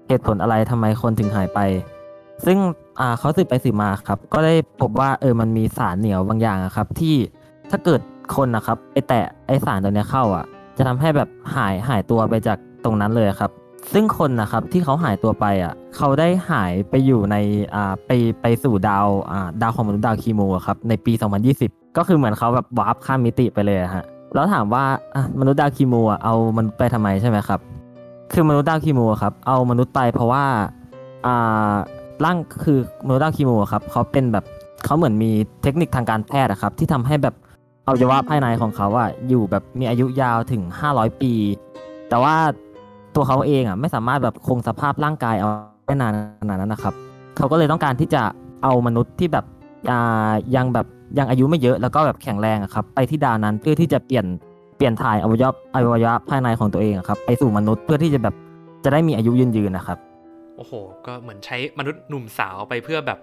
[0.09, 1.61] เหตุผลอะไรทำไมคนถึงหายไป
[2.44, 2.59] ซึ่ง
[3.01, 7.14] อ่าเขาสืบไปสืบมาครับ ก็ได้พบว่าเออมันมีสารเหนียวบางอย่างครับ ที่
[7.70, 8.01] ถ้าเกิด
[8.37, 10.44] คนนะครับไปแตะไอสารตัวเนี้ยเข้าอะ
[10.77, 13.51] จะทำให้แบบหายหายตัวไปจากตรงนั้นเลยครับ
[13.92, 17.37] ซึ่งคนนะครับที่เขาหายตัวไปอะเขาได้หายไปอยู่ใน
[17.75, 18.11] อ่าไป
[18.42, 21.12] ไปสู่ดาวอ่าดาวของมนุษย์ดาวคีโมอะครับในปี
[21.55, 27.61] 2020 ก็คือเหมือนเขาแบบวาร์ปข้ามมิติไปเลยอะฮะแล้วถามว่าอะมนุษย์ดาวคีโมอะเอามันไปทำไมใช่ไหมครับ
[28.33, 30.44] คือมนุษย์ดาวคีโมอะครับเอามนุษย์ไปเพราะว่า
[31.27, 31.75] อ่า
[32.25, 34.44] ร่างคือมนุษย์ดาวคีโมอะครับเขาเป็นแบบ
[34.85, 35.31] เขาเหมือนมี
[35.62, 37.35] เทคนิคทางการแพทย์อะครับที่ทำให้แบบ
[37.87, 41.33] อวัยวะภายในของเขาอะอยู่แบบมีอายุยาวถึง 500 ปี
[42.09, 42.37] แต่ว่า
[43.14, 45.48] ตัวเขาเองอะไม่สามารถแบบคงสภาพร่างกายเอา
[45.87, 46.94] ได้นานขนาดนั้นนะครับ
[47.37, 48.22] เขาก็เลยต้องการที่จะ
[48.62, 49.44] เอามนุษย์ที่แบบ
[49.90, 50.87] อ่ายังแบบ
[51.18, 54.27] ยังอายุไม่เยอะแล้วก็แบบแข็งแรงอะครับ ไปที่ดาวนั้นเพื่อที่จะเปลี่ยน
[54.77, 58.35] เปลี่ยนถ่ายอวัยวะอวัยวะภายในของตัวเองอะครับ ไปสู่มนุษย์เพื่อที่จะแบบ
[58.85, 59.98] จะได้มีอายุยืนยืนๆนะครับ
[60.57, 60.72] โอ้โห
[61.07, 63.18] ก็เหมือนใช้มนุษย์หนุ่มสาวไปเพื่อแบบ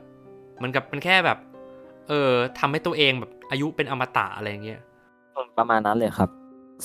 [0.57, 1.37] เหมือนกับมันแค่แบบ
[2.07, 4.81] เออทำให้ตัวเองแบบอายุเป็นอมตะอะไรอย่างเงี้ย
[5.57, 6.29] ประมาณนั้นเลยครับ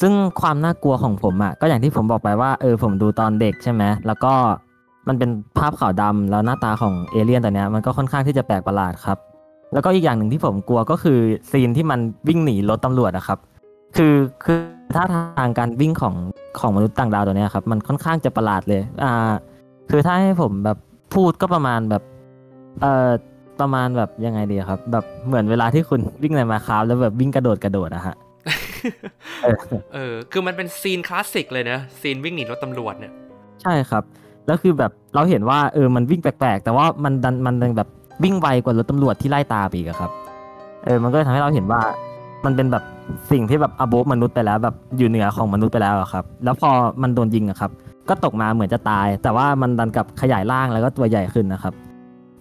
[0.01, 4.33] ซึ่งความน่ากลัวของผมอะก็อย่างที่ผมบอกไปว่าเออผมดูตอนเด็กใช่ไหมแล้วก็
[5.09, 9.19] มันเป็นภาพขาวดำแล้วหน้าตาของเอเลี่ยนตัวเนี้ยมันก็ค่อนข้างที่จะแปลกประหลาดครับ
[9.73, 11.19] แล้วก็อีกอย่างหนึ่งที่ผมกลัวก็คือ
[11.51, 13.39] scene ที่มันวิ่งหนีรถตำรวจอะครับ
[13.97, 14.59] คือคือ
[14.95, 16.15] ท่าทางการวิ่งของ
[16.59, 19.13] ของมนุษย์ต่างดาวตัวเนี้ยครับมันค่อนข้างจะประหลาดเลยอ่า
[19.91, 20.79] คือถ้าให้ผมแบบ
[21.15, 22.03] พูดก็ประมาณแบบ
[22.81, 23.11] เอ่อ
[23.61, 28.17] ประมาณแบบยังไงดีครับ แบบเหมือนเวลาที่คุณวิ่งใน Minecraft แล้วแบบวิ่งกระโดดกระโดดอะฮะ
[29.95, 33.13] เออ คือมันเป็น scene คลาสสิกเลยนะ scene วิ่งหนีรถตำรวจเนี่ย
[33.63, 34.03] ใช่ครับ
[34.47, 37.89] แล้วคือแบบเราเห็นว่าเออ มันวิ่งแปลกๆ แต่ว่ามันดันมันดันแบบ
[38.25, 40.11] วิ่งไวกว่ารถตำรวจที่ไล่ตามอีกครับ
[40.85, 41.81] เออ มันก็ทำให้เราเห็นว่า
[42.45, 42.85] มันเป็นแบบ
[43.33, 46.71] สิ่งที่แบบอโบมนุษย์ไปแล้วแบบอยู่เหนือของมนุษย์ไปแล้วอะครับ แล้วพอ
[47.03, 47.71] มันโดนยิงอะครับ
[48.09, 51.75] ก็ตกมาเหมือนจะตาย แต่ว่ามันดันกับขยายร่างแล้วก็ตัวใหญ่ขึ้นนะครับ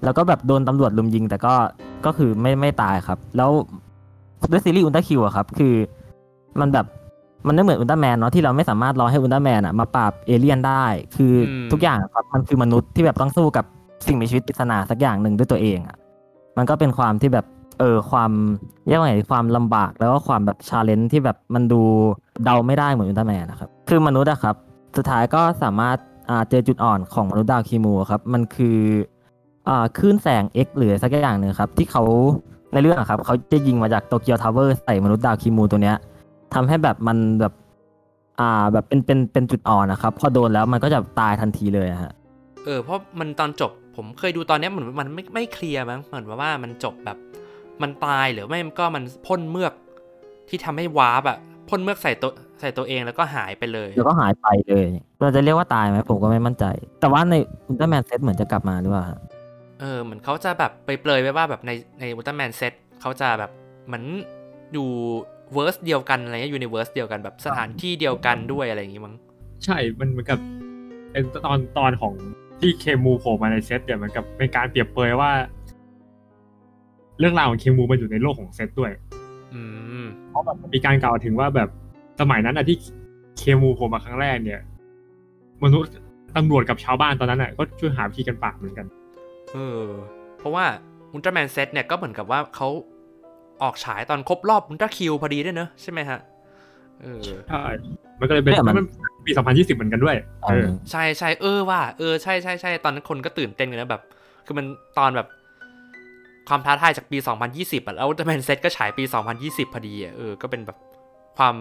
[0.04, 1.54] แล้วก็แบบโดนตำรวจลุมยิงแต่ก็
[2.06, 3.50] ก็คือไม่ไม่ตายครับ แล้ว
[4.52, 5.74] ด้วยซีรีส์อุลตร้าคิวอะครับ คือ
[6.60, 6.86] มันแบบ
[7.48, 10.84] มันไม่เหมือนอุลตร้าแมนเนาะที่เราไม่สามารถรอให้อุลตร้าแมนอะมาปราบเอเลี่ยนได้
[11.16, 13.66] คืออมทุกอย่างอะครับมันคือมนุษย์ที่แบบต้องสู้กับ
[14.08, 15.98] สิ่งมีชีวิตปริศนาสักอย่างหนึ่งด้วยตัวเองอะ
[16.58, 17.46] มันก็เป็นความที่แบบ
[17.80, 18.32] เออความ
[18.88, 21.82] เรียกว่าไงความลำบากแล้วก็ความแบบ challenge ที่แบบมันดู
[22.44, 24.56] เดาไม่ได้เหมือนอุลตร้าแมนนะครับคือมนุษย์อะครับ
[24.98, 25.98] สุดท้ายก็สามารถ
[26.30, 28.80] อ่าเจอจุดอ่อนของมนุษย์ดาวเคมูครับมันคือ
[29.68, 32.04] อ่าคลื่นแสง X หรือสักอย่างหนึ่งครับที่เขา
[32.74, 35.98] ในเรื่องอะครับเขาจะยิงมาจากโตเกียวทาวเวอร์ใส่มนุษย์ดาวเคมูตัวเนี้ย
[36.56, 37.54] ทำให้แบบมันแบบ
[38.40, 42.14] อ่า แบบเป็นเป็นเป็นจุดอ่อนนะครับ พอโดนแล้วมันก็จะตายทันทีเลยอะฮะ
[42.66, 47.18] เออเพราะมันตอนจบผมเคยดูตอนเนี้ยเหมือนมันไม่ไม่เคลียร์มั้งเหมือนว่ามันจบแบบ
[47.82, 49.74] มันตายหรือไม่ก็มันพ่นเมือก
[50.50, 51.38] ที่ทำให้วาร์ปอะ
[51.70, 54.88] พ่นเมือกใส่ตัวใส่ตัวเองแล้วก็หายไปเลย แล้วก็หายไปเลย
[55.22, 56.66] เราจะเรียกว่าตายไหมผมก็ไม่มั่นใจ
[57.00, 57.36] แต่ว่าใน
[57.68, 59.20] อุลตร้าแมนเซตเหมือนจะกลับมาหรือเปล่าฮะ
[59.80, 63.52] เออเหมือนเขาจะแบบไปเปรยๆไว้ว่าแบบในในอุลตร้าแมนเซตเขาจะแบบ
[63.86, 64.06] เหมือน
[64.74, 64.90] อยู่
[65.56, 69.16] verse เดียวกันอะไรเงี้ยอยู่ใน verse เดียวกันแบบสถานที่เดียวกันด้วยอะไรอย่างงี้มั้ง
[69.66, 70.40] ใช่มันเหมือนกับ
[71.12, 72.14] เป็นตอนตอนของ
[72.60, 75.32] ที่เคมูโผล่มาในเซตเนี่ยเหมือนกับเป็นการเปรียบเปรยว่า
[77.20, 78.92] เรื่องราวของเคมูมันอยู่ในโลกของเซตด้วย
[79.54, 79.62] อื
[80.04, 81.70] มเพราะแบบมีการกล่าวถึงว่าแบบ
[82.20, 82.78] สมัยนั้นอะที่
[83.38, 84.62] เคมูโผล่มาครั้งแรกเนี่ย
[85.64, 85.94] มนุษย์
[86.36, 88.86] ตำรวจกับชาวบ้านตอนนั้นอะก็ช่วยหาวิธีกันปราบเหมือนกัน
[89.54, 89.86] เออ
[90.38, 90.66] เพราะว่า
[91.12, 92.68] อุลตร้าแมนเซตเนี่ยก็เหมือนกับว่าเขา
[93.64, 96.20] ออกฉายตอนครบรอบอุลตร้าคิวพอดีด้วยเนอะใช่ไหมฮะ
[97.02, 97.64] เออใช่
[98.20, 104.02] มันก็เลยเป็นเนี่ยมันมันปี 2020 เหมือนกันด้วยเออใช่ใช่เออว่าเออใช่ใช่ใช่ตอนนั้นคนก็ตื่นเต้นกันนะแบบ
[104.46, 104.66] คือมัน
[104.98, 105.28] ตอนแบบ
[106.50, 107.18] ความท้าทายจากปี
[107.52, 109.04] 2020อะแล้วอุลตร้าแมนเซตก็ฉายปี
[109.40, 110.78] 2020 พอดีอะเออก็เป็นแบบ
[111.38, 111.56] ความ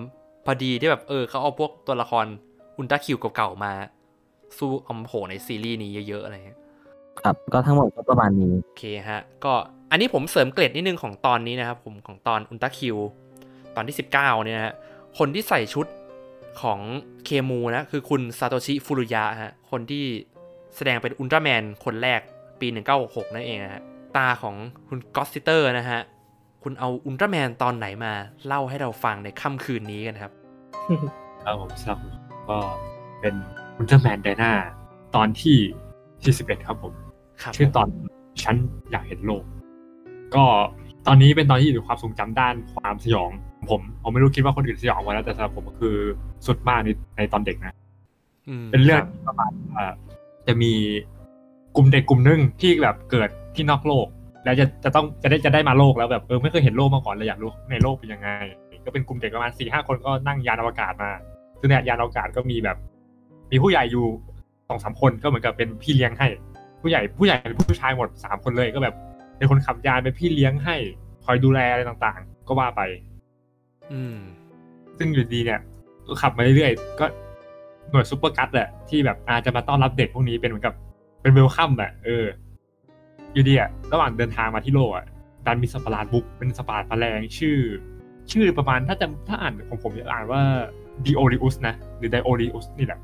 [0.47, 2.27] พอดีที่แบบเออเขาเอาพวกตัวละคร
[2.79, 3.73] อุลตร้าคิวเก่าๆมา
[4.59, 6.59] สู้เอามาโผล่ในซีรีส์นี้เยอะๆอะไรเงี้ย
[7.21, 9.55] ครับ ก็ทั้งหมดก็ประมาณนี้ โอเคฮะ ก็
[9.95, 12.97] อันนี้ผมเสริมเกรดนิดนึงของตอนนี้นะครับผมของตอนอุลตร้าคิว
[13.77, 14.75] ตอนที่ 19เนี่ยนะฮะ
[15.19, 15.87] คนที่ใส่ชุด
[16.61, 16.81] ของ
[17.25, 20.05] เคมูนะ คือคุณซาโตชิฟุรุยะฮะคนที่
[20.77, 22.21] แสดงเป็นอุลตร้าแมนคนแรก
[22.61, 22.67] ปี
[23.01, 23.83] 1966 นั่นเองนะฮะ
[24.17, 24.55] ตาของ
[24.89, 26.01] คุณก็อตซิเตอร์นะฮะ
[26.63, 28.13] คุณเอาอุลตร้าแมนตอนไหนมา
[28.47, 30.33] เล่าให้เราฟังในค่ำคืนนี้กันครับ
[31.45, 32.15] ครับผมสำหรับผม
[32.51, 32.59] ก็
[33.21, 33.35] เป็น
[33.77, 34.53] อุลตร้าแมนไดนา
[35.17, 35.59] ตอนที่
[36.23, 36.93] ที่11ครับผม
[37.43, 37.89] ครับชื่อตอน
[38.43, 38.55] ฉัน
[38.93, 39.45] อยากเห็นโลก
[40.35, 40.45] ก็
[41.07, 45.97] ตอนนี้เป็นตอนที่อยู่ในความทรงจำด้านความสยองของผมผมไม่รู้คิดว่าคนอื่นสยองไว้แล้วแต่สำหรับผมก็คือ
[46.47, 47.75] สุดมากในในตอนเด็กนะ
[48.49, 49.87] อืมเป็นเรื่องคบประมาณว่า
[50.47, 50.73] จะมี
[51.77, 54.07] กลุ่มเด็กกลุ่มหนึงที่แบบเกิดที่นอกโลก
[54.45, 58.29] แล้วจะจะต้องจะได้จะได้มาโลกแล้วแบบเออไม่เคยเห็นโลกมาก่อนเลยอยากรู้ในโลกเป็นยังไง
[58.85, 61.11] ก็เป็นกลุ่มเด็กประมาณสี่ห้าคนก็นั่งยานอวกาศมา
[61.61, 62.77] ซึ่งในยานอวกาศก็มีแบบ
[63.51, 64.07] มีผู้ใหญ่อยู่
[64.69, 66.27] สองสามคนก็เหมือนกับเป็นพี่เลี้ยงให้
[66.81, 68.95] ผู้ใหญ่ผู้ใหญ่เป็นผู้ชายหมดสามคนเลยก็แบบ
[69.37, 70.77] เป็นคนขับยานเป็นพี่เลี้ยงให้
[71.25, 72.81] คอยดูแลอะไรต่างๆ ก็ว่าไป
[73.93, 74.17] อืม
[74.99, 75.61] ซึ่งอยู่ดีเนี่ย
[76.07, 77.07] ก็ขับมาเรื่อยๆก็
[77.91, 80.75] หน่วยซูเปอร์กัตแหละที่แบบอาจจะมาต้อนรับเด็กพวกนี้เป็นเหมือนกับ
[81.23, 82.25] เป็นเวลคัมอะเออ
[83.33, 85.05] อยู่ดีอะระหว่างเดินทางมาที่โลกอะ
[85.47, 87.59] ดันมีสัตว์ประหลาดบุกเป็นสัตว์ประหลาดแมลงชื่อ
[88.33, 90.43] ชื่อประมาณถ้าจะถ้าอ่านของผมจะอ่านว่า
[91.05, 93.01] Diorius นะหรือ Diorius นี่แหละ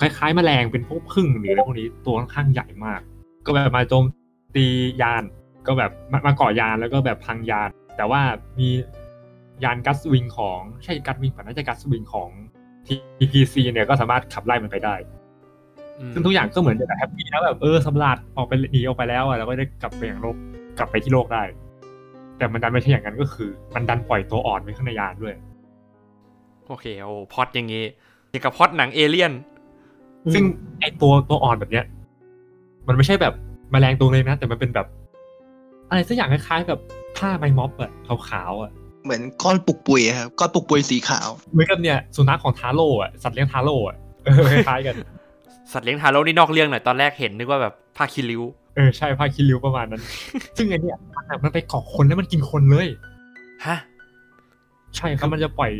[0.00, 3.00] คล้ายๆแมลงเป็นพวกพึ่งหรืออะไรพวกนี้ตัวค่อนข้างใหญ่มาก
[3.46, 4.04] ก็แบบมาโจม
[4.56, 4.66] ตี
[5.02, 5.22] ยาน
[5.66, 8.20] ก็แบบมามาเกาะยานแล้วก็แบบพังยาน แต่ว่า
[8.58, 8.68] มี
[9.64, 12.30] ยานกัสวิงของใช่กัสวิงป่ะน่าจะกัสวิงของ
[13.20, 14.94] TPC เนี่ยก็สามารถขับไล่มันไปได้
[16.00, 20.36] อืมซึ่งทุกอย่างก็เหมือนจะแบบแฮปปี้แล้วแบบเออสำลัดออกไปหนีออกไปแล้วอะแล้วก็ได้กลับไปอย่างโลก
[20.78, 21.42] กลับไปที่โลกได้
[22.38, 25.34] แต่มันดันไม่ใช่อย่างนั้นก็คือ มันดันปล่อยตัวอ่อนไว้ข้างในยานด้วย
[26.66, 27.84] โอเคโอ้พล็อดอย่างงี้
[28.30, 29.32] อย่างกับพล็อดหนังเอเลี่ยน
[30.34, 30.44] ซึ่ง
[30.80, 31.84] ไอตัวตัวอ่อนแบบเนี้ย
[32.88, 33.34] มันไม่ใช่แบบ
[33.70, 34.86] แมลงตัวเลยนะ แต่มันเป็นแบบ
[35.88, 36.80] อะไรสักอย่างคล้ายๆแบบ
[37.16, 37.90] ผ้าไม้ม็อบอะ
[38.28, 38.70] ขาวๆอะ
[39.04, 44.94] เหมือนก้อนปุกปุยอะครับก้อนปุกปุยสีขาวเหมือนกับเนี่ยสุนัขของทาโร่อะสัตว์เลี้ยงทาโร่อะเออคล้ายๆกัน
[45.72, 48.42] สัตว์เลี้ยงทารกนี่นอกเรื่องหน่อยตอนแรกเห็นนึกว่าแบบผ้าคีริ้ว
[48.76, 50.02] เออใช่ผ้าคีริ้วประมาณนั้น
[50.56, 52.88] ซึ่งไอเนี่ยมันอะมันไปเกาะคนแล้วมันกินคนเลย
[53.66, 53.76] ฮะ
[54.96, 55.72] ใช่ครับมันจะปล่อย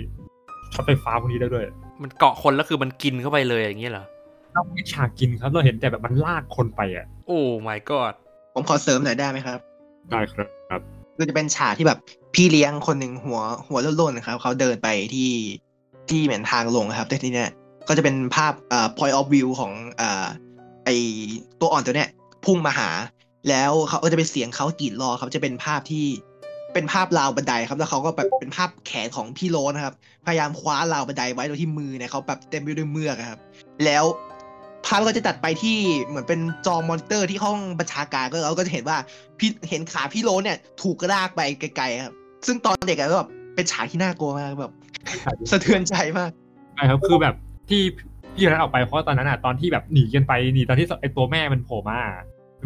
[0.72, 1.64] ช็อตไฟฟ้าพวกนี้ได้ด้วย
[2.02, 4.04] มันเกาะคนแล้วคือมันกินเข้าไปเลยอย่างเงี้ยเหรอ
[4.52, 8.14] เราไม่ฉากกินครับเราเห็นแต่แบบมันลากคนไปอะ โอ้ my god
[8.54, 9.58] ผมขอเสริมหน่อยได้ไหมครับ
[10.10, 10.44] ได้ครั
[10.78, 10.80] บ
[11.16, 11.98] คือจะเป็นฉากที่แบบ
[12.34, 15.30] พี่เลี้ยงคนหนึ่งหัวหัวล้นๆนะครับเขาเดินไปที่
[16.10, 17.50] ที่เหมือนทางลงครับแต่ทีเนี้ย
[17.88, 20.26] ก็จะเป็นภาพอ่า point of view ของอ่า
[20.84, 20.90] ไอ
[21.60, 22.10] ตัวอ่อนตัวเนี้ย
[22.44, 22.90] พุ่งมาหา
[23.48, 26.06] แล้วเขาก็จะเป็นเสียงเขากรีดรอครับจะเป็นภาพที่
[26.74, 29.94] เป็นภาพราวบันไดครับ แล้วเขาก็แบบเป็นภาพแขนของพี่โรสนะครับ
[30.26, 33.40] พยายามคว้าราวบันไดไว้โดยที่มือเนี่ยเขาแบบเต็มไปด้วยเมือกครับ
[33.84, 34.04] แล้ว
[34.86, 38.98] ภาพก็จะตัดไปที่เหมือนเป็นจอมอนิเตอร์ที่ห้องบัญชาการก็เราก็จะเห็นว่า
[39.38, 42.14] พี่เห็นขาพี่โรสเนี่ยถูกกระลากไปไกลๆครับ
[42.46, 44.72] ซึ่งตอนเด็กอะก็แบบเป็นฉากที่น่ากลัวมากแบบ
[45.50, 46.30] สะเทือนใจมาก
[46.74, 47.34] ใช่ครับคือแบบ
[47.68, 47.82] ที่
[48.34, 51.98] พี่คนนั้นออกไปเพราะตอนนั้นอะตอนที่แบบหนีกันไปหนีตอนที่ไอตัวแม่มันโผล่มา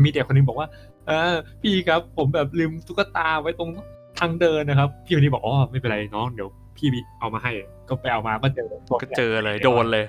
[0.04, 0.68] มีเด็กคนนึงบอกว่า
[1.06, 3.70] เออ พี่ครับผมแบบลืมตุ๊กตาไว้ตรง
[4.18, 6.88] ทางเดินนะครับ พี่คนนี้บอกอ๋อไม่เป็นไรน้องเดี๋ยวพี่
[7.20, 7.52] เอามาให้
[7.88, 10.04] ก็ไปเอามาก็เจอตัวก็เจอเลยโดนเลย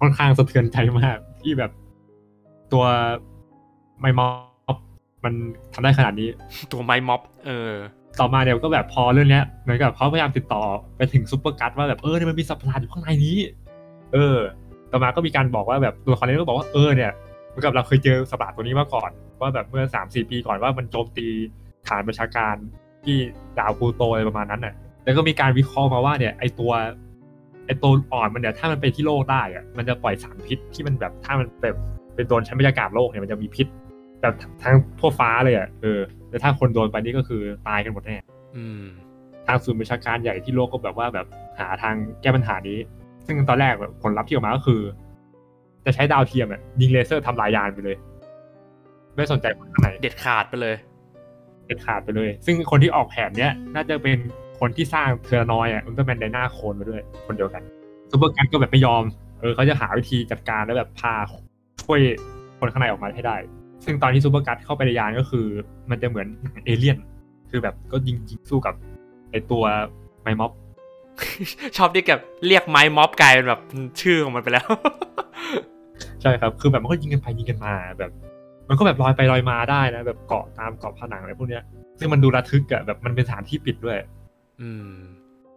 [0.00, 1.70] ค่อนข้างสะเทือนใจมาก ที่แบบ
[2.72, 2.84] ตัว
[4.00, 4.28] ไมมอ
[4.74, 4.76] บ
[5.24, 5.34] มัน
[5.72, 6.28] ทำได้ขนาดนี้
[6.72, 7.70] ตัวไม้ม็อบ เออ
[8.20, 10.62] ต่อมาเดี๋ยวก็แบบพอเรื่องเนี้ยเหมือนกับเขาพยายามติดต่อ
[10.96, 13.36] ไปถึงซุปเปอร์กัสว่าแบบเออเนี่ยมันมีสัตว์ประหลาดอยู่ข้างในนี้
[14.12, 14.38] เออ
[14.92, 17.10] ต่อมาก็มีการบอกว่าแบบตัวละครนี้ก็บอกว่าเออเนี่ย
[17.48, 21.26] เหมือนกับเราเคยเจอสัตว์ประหลาดตัวนี้มาก่อน ว่าแบบเมื่อสามสี่ปีก่อนว่ามันโจมตี
[21.88, 22.54] ฐานประชาการ
[23.04, 23.16] ที่
[23.58, 24.74] ดาวพลูโตอะไรประมาณนั้นน่ะ
[25.04, 26.72] แล้วก็มีการวิเคราะห์มาว่าเนี่ยไอตัว
[27.66, 31.76] ไอตัวอ่อนมันเนี่ยถ้ามันไปที่โลกได้อะมันจะปล่อยสารพิษที่มันแบบถ้ามันแบบ
[32.14, 33.66] เป็นโดนชั้นบรรยากาศโลกเนี่ยมันจะมีพิษ
[34.22, 38.16] แบบทั้งทั่วฟ้าเลยอะเออแต่ถ้าคนโดนไปนี่ก็คือตายกันหมดแน่
[38.56, 38.82] อืม
[39.46, 41.26] ทางศูนย์ประชาการใหญ่ที่โลกก็แบบว่าแบบ
[41.58, 42.78] หาทางแก้ปัญหานี้
[43.26, 44.80] ซึ่งตอนแรกแบบผลลัพธ์ที่ออกมาก็คือ
[45.84, 47.96] จะใช้ดาวเทียมอะยิงเลเซอร์ทำลายยานไปเลย
[49.16, 50.76] ไม่สนใจคนข้างในเด็ดขาดไปเลย
[51.66, 54.18] เด็ดขาดไปเลย ซึ่งคนที่ออกแผนเนี้ย น่าจะเป็น
[54.60, 57.62] คนที่สร้างเทอร์รานอยด์อะอุลตร้าแมนไดนาโคลนมาด้วยคนเดียวกัน
[58.10, 59.02] Super GUTS ก็แบบไม่ยอม
[59.40, 61.14] เออเขาจะหาวิธีจัดการแล้วแบบพา
[61.84, 62.00] ช่วย
[62.58, 63.36] คนข้างในออกมาให้ได้
[63.84, 65.46] ซึ่งตอนที่ Super GUTS เข้าไปในยานก็คือ
[65.90, 66.98] มันจะเหมือนหนังเอเลี่ยน
[67.50, 68.74] คือแบบก็ยิงยิงสู้กับ
[69.30, 69.62] ไอตัว
[70.22, 70.50] ไมม็อบ
[71.76, 73.60] ชอบที่แบบเรียกไม้ม็อบกลายเป็นแบบ
[74.00, 74.68] ชื่อของมันไปแล้ว
[76.22, 78.10] ใช่ครับ คือแบบมันก็ยิงกันไปยิงกันมาแบบ
[78.68, 81.62] มันก็แบบลอยไปลอยมาได้นะ แบบเกาะตามเกาะผนังอะไรพวกเนี้ย
[81.98, 83.98] ซึ่งมันดูระทึกอะแบบมันเป็นสถานที่ปิดด้วย
[84.62, 84.86] อืม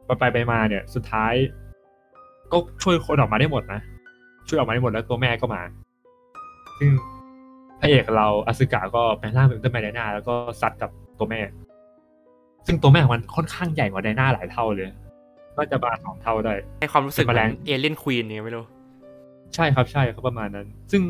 [0.06, 1.34] ไปไปไปมาเนี่ย สุดท้าย
[2.51, 3.80] ก็ช่วยคนออกมาได้หมดนะ
[4.47, 5.62] ช่วยออกมาได้หมดแล้วตัวแม่ก็มา
[6.80, 6.91] ซึ่ง
[7.80, 10.89] พระเอกเราอสึกะก็แปลงร่างเป็นอุลตร้าแมนไดนาแล้วก็ซัดกับ
[11.20, 11.41] ตัวแม่
[12.68, 14.88] ซึ่งตัวแม่ของมันค่อนข้างใหญ่กว่าไดนาหลายเท่าเลย
[15.58, 18.64] น่าจะบาสองเท่าได้ให้ความรู้สึกเป็นเหแมมืลองนเอเลี่ยนควีนเนี่ยไม่รู้
[19.56, 21.01] ใช่ครับใช่ครับประมาณนั้น ซึ่ง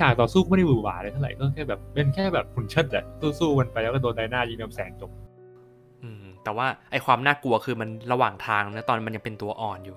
[0.00, 3.04] ฉากต่อสู้ก็ไม่ได้หวือหวาเลยเท่าไหร่ก็แค่แบบเป็นแค่แบบหุ่นเชิดแหละ
[3.38, 5.23] สู้ๆกันไปแล้วก็โดนไดนายิงกำแสงจบอืม
[6.44, 9.96] แต่ว่าไอความน่ากลัวคือมันระหว่างทางนะตอนมันยังเป็นตัวอ่อนอยู่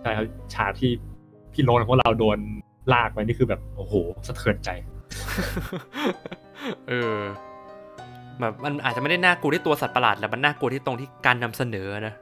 [0.00, 0.90] ใช่ครับฉากที่
[1.52, 2.38] พี่โรนของเราโดน
[2.92, 3.94] ลากไปนี่คือแบบโอ้โห
[4.26, 4.70] สะเทือนใจ
[6.88, 7.18] เออ
[8.40, 12.14] แบบมันอาจจะไม่ได้น่ากลัวที่ตัวสัตว์ประหลาดแต่มันน่ากลัวที่ตรงที่การนำเสนอนะ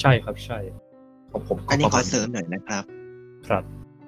[0.00, 0.58] ใช่ครับใช่
[1.32, 2.84] ของผมก็อันนี้ประขอมาณเสริมหน่อยนะครับ
[3.48, 3.62] ครับ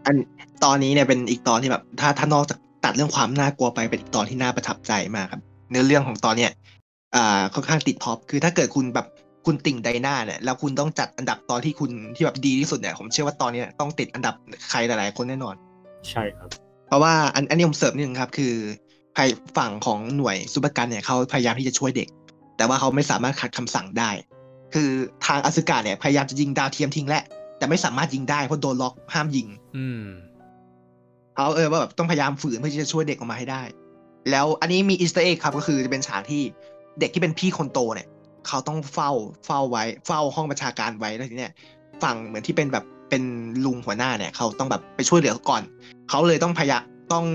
[0.07, 0.16] อัน
[0.64, 6.51] ตอนนี้เนี่ยเป็นอีกตอนที่แบบ ถ้าถ้านอกจากตัดเรื่องความน่ากลัวไปเป็นอีกตอนที่น่าประทับใจมากครับ เนื้อเรื่องของตอนเนี้ย
[7.16, 9.06] อ่าค่อนข้างติดท็อปคือถ้าเกิดคุณแบบ
[9.46, 14.34] คุณติ่งไดนาเนี่ยแล้วคุณต้องจัดอันดับตอนที่คุณที่แบบดีที่สุดเนี่ยผมเชื่อว่าตอนเนี้ยต้องติดอันดับ
[14.70, 15.54] ใครหลายๆคนแน่นอน
[16.11, 16.48] ใช่ครับ
[16.86, 18.54] เพราะว่าอันอันนี้ผมเสริมนิดนึงครับ คือ
[19.16, 22.09] ภายฝั่งของหน่วย Super GUTS เนี่ยเขาพยายามที่จะช่วยเด็ก
[22.56, 24.11] แต่ว่าเขาไม่สามารถขัดคำสั่งได้
[24.74, 24.90] คือ
[25.26, 27.22] ทางอสึกะเนี่ยพยายามจะยิงดาวเทียมทิ้งแหละ
[27.59, 30.02] แต่ไม่สามารถยิงได้เพราะโดนล็อกห้ามยิง อืม
[31.34, 33.62] เขาเออว่าแบบต้องพยายามฝืนเพื่อที่จะช่วยเด็กออกมาให้ได้
[34.30, 36.42] แล้วอันนี้มี Easter egg ครับก็คือจะเป็นฉากที่
[37.01, 38.09] เด็กที่เป็นพี่คนโตเนี่ย
[38.46, 39.11] เขาต้องเฝ้า
[39.46, 41.53] เฝ้าไว้ เฝ้าห้องบัญชาการไว้แล้วทีเนี้ย
[42.03, 43.22] ฝั่งเหมือนที่เป็นแบบเป็น
[43.64, 45.62] ลุงหัวหน้าเนี่ย เขาต้องแบบไปช่วยเหลือก่อน
[46.11, 46.82] เขาเลยต้องพยายาม
[47.12, 47.26] ต้อง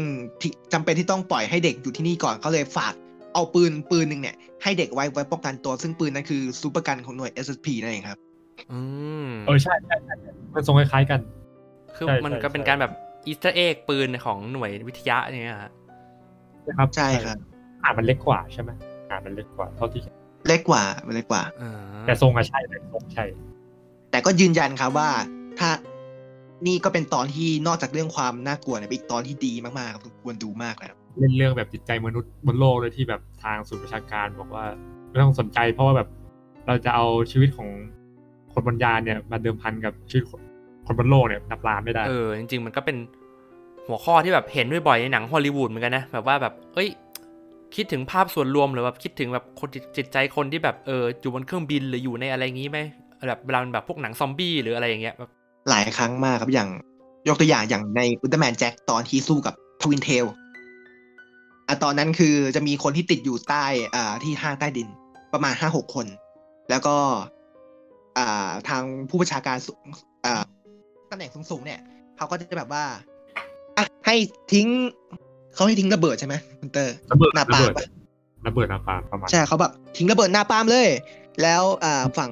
[0.41, 2.93] ที่จำเป็นที่ต้องปล่อยให้เด็กอยู่ที่นี่ก่อนเขาเลยฝาก
[3.33, 8.17] เอาปืนปืนหนึ่งเนี่ยให้เด็กไว้ไว้ป้องกันตัว ซึ่งปืนนั้นคือ Super Gun ของหน่วย SSP นั่นเองครับ
[8.71, 8.79] อื
[9.25, 10.15] มเออใช่ใช่ใช่
[10.55, 11.19] มันทรงคล้ายๆกัน
[11.95, 12.93] คือใช่มันใช่ก็เป็นใช่การแบบ
[13.27, 15.71] Easter egg ปืนของหน่วยวิทยาอย่างเงี้ยฮะ
[16.67, 17.37] นะครับใช่ครับ
[17.83, 18.92] อ่านมันเล็กกว่าใช่ไหมอ่าน
[19.25, 20.01] มันเล็กกว่าเท่าที่
[20.47, 20.83] เล็กกว่า
[21.15, 21.73] เล็กกว่าอ่า
[22.05, 23.25] แต่ทรงอะใช่แต่ทรงใช่
[24.11, 25.09] แต่ก็ยืนยันครับว่า
[25.59, 25.69] ถ้า
[26.67, 34.65] นี่ก็เป็นตอนที่นอกจากเรื่องความน่ากลัวเนี่ยเป็นอีกตอนที่ดีมากๆครับควรดูมากเลยครับเล่นเรื่องแบบจิตใจมนุษย์บนโลกเลยที่แบบทางศูนย์ประชาการบอกว่า
[35.09, 36.07] ไม่ต้องสนใจ เพราะว่าแบบ
[36.67, 37.69] เราจะเอาชีวิตของ
[38.53, 40.41] คนบนยานเนี่ยมาเดิมพันกับชีวิตคน
[40.85, 42.97] คนบนโลกเนี่ยนับล้านไม่ได้เออจริง ๆ มันก็เป็น
[43.87, 46.89] หัวข้อที่แบบเห็นบ่อยๆในหนังฮอลลีวูดเหมือนกันนะแบบว่าแบบเอ้ย
[47.75, 52.79] คิดถึงภาพส่วนรวมหรือแบบคิดถึงแบบคนจิตใจคนที่แบบเอออยู่บนเครื่องบินหรืออยู่ในอะไรอย่างงี้ไหม
[53.27, 55.31] แบบเวลาแบบพวกหนังซอมบี้หรืออะไรอย่างเงี้ยแบบ
[55.69, 56.69] หลายครั้งมากครับอย่าง
[57.27, 60.25] ยกตัวอย่างอย่างในอุลตร้าแมนแจ็คตอนที่สู้กับทวินเทล
[61.67, 63.65] อะตอนนั้นคือจะมีคนที่ติดอยู่ใต้
[63.95, 64.87] อ่าที่ห้างใต้ดิน
[65.33, 66.07] ประมาณห้าหกคน
[66.69, 66.95] แล้วก็
[68.17, 69.85] อ่าทางผู้บัญชาการสูง
[70.25, 70.43] อ่า
[71.09, 71.79] ตำแหน่งสูงๆเนี่ย
[72.17, 72.83] เขาก็จะแบบว่า
[73.77, 74.15] อะให้
[74.53, 74.67] ทิ้ง
[75.53, 77.85] เขาให้ทิ้งระเบิดใช่ไหมคุณเตอร์ระเบิดหน้าระปาเบิล์ดมปะ
[78.47, 80.87] ระเบิดหน้าปาล์มประมาณใช่เขาแบบทิ้งระเบิดหน้าปาล์มเลย
[81.41, 82.29] แล้วอ่าฝั่ง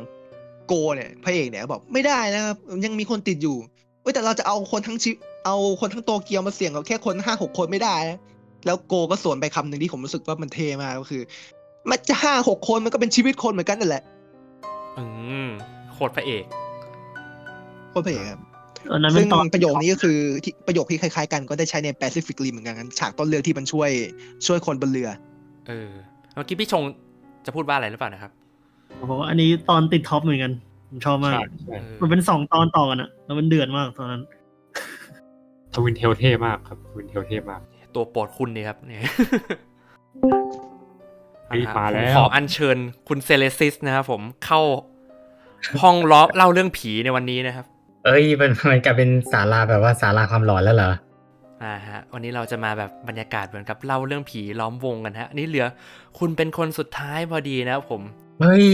[0.68, 2.56] โกเนี่ยพระเอกเนี่ยบอกไม่ได้นะครับ
[2.86, 3.58] ยังมีคนติดอยู่
[4.02, 5.12] เว้ยแต่เราจะเอาคนทั้งชี
[5.46, 8.20] เอาคนทั้งโตเกียวมาเสี่ยงกับแค่คนห้าหกคนไม่ได้นะ
[8.66, 11.22] แล้วโกก็สวนไปคำหนึ่งที่ผมรู้สึกว่ามันเท่มากก็คือ
[11.90, 14.04] มันจะห้าหกคนมันก็เป็นชีวิตคนเหมือนกันนั่นแหละ
[14.98, 15.04] อื
[15.46, 15.48] ม
[15.94, 16.44] โคตรพระเอก
[17.90, 18.51] โคตรพระเอกครับอั
[18.98, 23.90] นนั้นเป็ซึ่งตอนประโยคนี้ก็คือที่ประโยคที่คล้ายๆ กันก็ได้ใช้ใน Pacific Rim เหมือนกันฉากต้นเรื่องที่มันช่วย
[24.48, 25.10] ช่วยคนบนเรือ
[25.68, 25.90] เออ
[26.36, 26.84] เมื่อกี้พี่ชง
[27.46, 28.32] จะพูดว่าอะไรหรือเปล่านะครับ
[29.00, 30.52] ผมบอกว่าอันนี้ตอนติด top เหมือนกัน
[30.90, 34.22] ผมชอบมากใช่ใช่เออมันเป็นสองตอนต่อกันอะแล้วมันเดือดมากตอนนั้น
[35.74, 37.62] Twin Tail เท่มากครับ Twin Tail เท่มาก
[37.96, 39.00] ตัวโปรดคุณนี่ครับเนี่ย
[41.48, 42.78] เฮ้ยนะครับมาแล้วผมขออัญเชิญ
[43.08, 44.62] คุณเซเลซิสนะครับผมเข้า
[45.82, 47.66] ห้องล้อเล่าเรื่องผีในวันนี้นะครับ
[48.06, 50.92] เอ้ยมันมันกลายเป็นศาลาแบบว่าศาลาความหลอนแล้วเหรอ
[51.64, 55.68] อ่าฮะวันนี้เราจะมาแบบบรรยากาศเหมือนกับเล่าเรื่องผีล้อมวงกันฮะอันนี่เหลือ
[56.20, 58.02] คุณเป็นคนสุดท้ายพอดีนะครับผม
[58.42, 58.66] เฮ้ย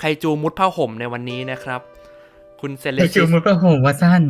[0.00, 1.80] ใครจูมุดผ้าห่มในวันนี้นะครับ
[2.60, 4.22] คุณเซเลไอซิจูสมุดประห่มว่าสั้น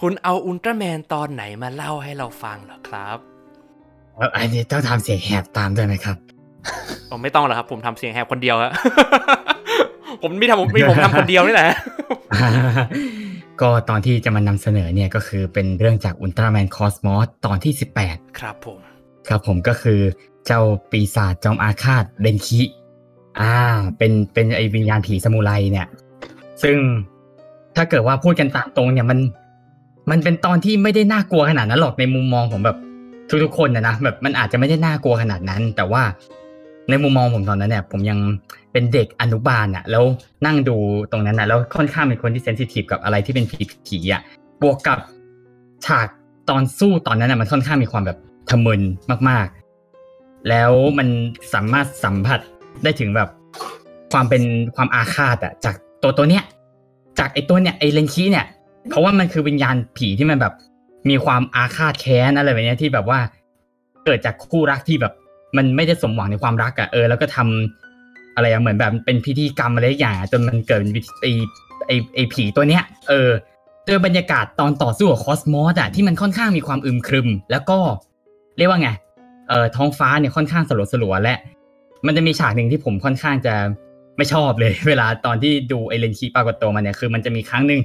[0.00, 3.18] คุณเอาอุลตร้าแมนตอนไหนมาเล่าให้เราฟังเหรอครับ
[4.16, 6.16] เอ่ออันนี้ต้องทำเสียงแหบตามด้วยไหมครับ
[7.10, 8.72] ผมไม่ต้องหรอกครับ ผมทำเสียงแหบคนเดียวครับ
[10.22, 11.68] ผมไม่ทำผมมีผมทำคนเดียวนี่แหละ
[13.60, 17.72] ก็ตอนที่จะมานำเสนอเนี่ยก็คือเป็นเรื่องจากอุลตร้าแมนคอสมอสตอนที่
[18.04, 18.78] 18 ครับผม
[19.28, 20.00] ครับผมก็คือ
[20.46, 20.60] เจ้า
[20.90, 22.60] ปีศาจจอมอาฆาตเดนคิ
[23.40, 23.54] อ่า
[23.98, 25.86] เป็นเป็นไอวิญญาณผีสมุไรเนี่ย
[26.62, 26.76] ซึ่ง
[27.76, 29.18] ถ้าเกิดว่าพูดกันตามตรงเนี่ยมัน
[30.10, 32.76] มันเป็นตอนที่ไม่ได้น่ากลัวขนาดนั้นหรอกในมุมมองของแบบ
[33.44, 36.02] ทุกๆคนนะนะแบบมันอาจจะไม่ได้น่ากลัวขนาดนั้น แต่ว่า
[36.88, 38.18] ในมุมมองผมตอนนั้นเนี่ย ผมยัง
[38.72, 40.04] เป็นเด็กอนุบาลอะแล้ว
[40.46, 40.76] นั่งดู
[41.12, 44.22] ตรงนั้นอะแล้วค่อนข้างเป็นคนที่เซนซิทีฟกับอะไรที่เป็นผีผีอะ
[44.62, 44.98] บวกกับ
[45.86, 46.08] ฉาก
[46.50, 48.18] ตอนสู้ตอนนั้นอะมันค่อนข้างมีความแบบ
[48.50, 48.82] ทะมึน
[49.28, 49.46] มาก
[49.98, 51.08] ๆ แล้วมัน
[51.52, 52.40] สามารถสัมผัส
[52.82, 53.28] ได้ถึงแบบ
[54.12, 54.42] ความเป็น
[54.76, 56.44] ความอาฆาตอะจากตัวตัวเนี้ย
[57.18, 58.46] จากไอตัวเนี่ยไอเลนคีเนี่ย
[58.88, 60.54] เพราะว่ามันคือวิญญาณผีที่มันแบบ
[61.08, 63.20] มีความอาฆาตแค้นอะไรแบบเนี้ยที่แบบว่า
[64.04, 65.12] เกิดจากคู่รักที่แบบ
[65.56, 67.81] มันไม่ได้สมหวังในความรักอะเออ แล้วก็ทำ
[68.34, 71.26] อะไรอะเหมือนแบบเป็นพิธีกรรมอะไรอย่างจนมันเกิดเป็นไอ
[71.86, 73.30] ไอไอผีตัวเนี้ยเออ
[73.88, 77.78] ด้วยบรรยากาศตอนต่อสู้กับคอสมอสอะที่มันค่อนข้างมีความอึมครึม แล้วก็
[78.58, 78.90] เรียกว่าไง
[79.48, 81.36] เออท้องฟ้าเนี่ยค่อนข้างสลัวสลัวและ
[82.06, 83.54] มันจะมีฉากหนึ่งที่ผมค่อนข้างจะ
[84.16, 87.80] ไม่ชอบเลย เวลาตอนที่ดูไอเลนคีปรากฏตัวมาเนี่ยคือ มันจะมีครั้งหนึ่ง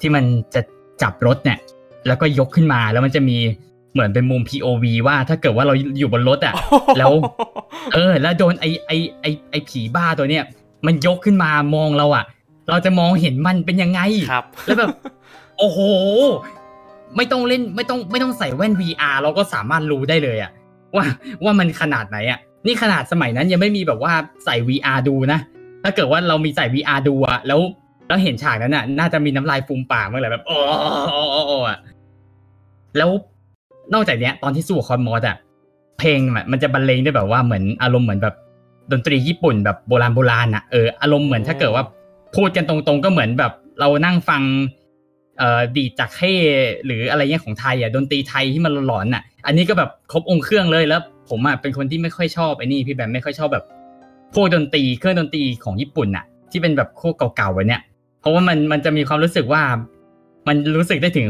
[0.00, 0.24] ที่มัน
[0.54, 0.60] จะ
[1.02, 1.58] จับรถเนี่ย
[2.06, 3.38] แล้วก็ยกขึ้นมาแล้วมันจะมี
[3.98, 6.54] เหมือนเป็นมุม POV ว่าถ้าเกิดว่าเราอยู่บนรถอะ
[6.98, 7.12] แล้ว
[7.94, 10.44] เออ แล้วโดนไอไอไอไอผีบ้าตัวเนี้ย
[10.86, 12.24] มันยกขึ้นมามองเราอะ
[12.70, 14.88] เราจะมองเห็นมันเป็นยังไงครับแล้วแบบ
[15.58, 15.78] โอ้โห
[17.16, 20.50] ไม่ต้องเล่นไม่ต้องไม่ต้องใส่แว่น VR เราก็สามารถรู้ได้เลยอะ
[20.96, 21.04] ว่า
[21.44, 24.12] ว่ามันขนาดไหนอะนี่ขนาดสมัยนั้นยังไม่มีแบบว่า
[24.44, 25.38] ใส่ VR ดูนะ
[25.82, 27.60] ถ้าเกิดว่าเรามีใส่ VR ดูอะแล้ว
[28.06, 30.56] แล้วเห็นฉากนั้นอะน่าจะมีน้ำลายฟูมปากเมื่อไหร่แบบโอ้
[31.10, 31.78] โอ้โอ้โอ้อะ
[32.98, 33.10] แล้ว
[33.94, 35.36] นอกจากเนี้ยตอนที่สู้กับคอนมอสอะ
[35.98, 38.34] เพลงอะมันจะบรรเลงด้วยแบบว่าเหมือนอารมณ์เหมือนแบบ
[38.92, 41.84] ดนตรีญี่ปุ่นแบบโบราณโบราณอะเอออารมณ์เหมือนถ้าเกิดว่า
[42.36, 44.42] พูดกันตรงๆก็เหมือนแบบเรานั่งฟัง
[45.38, 46.34] เอ่อดีดจากเฮ่
[46.86, 53.64] หรืออะไรเงี้ยของไทยอะดนตรีไทยที่มันหลอนๆอะ อันนี้ก็แบบครบองค์เครื่องเลยแล้วผมอะเป็นคนที่ไม่ค่อยชอบไอ้นี่พี่แบมไม่ค่อยชอบแบบ
[54.34, 57.80] พวกดนตรีเครื่องดนตรีของญี่ปุ่นอะ ที่เป็นแบบพวกเก่าๆไว้เนี่ย
[58.20, 59.62] เพราะว่ามันมันจะมีความรู้สึกว่า
[60.48, 61.26] มันรู้สึกได้ถึง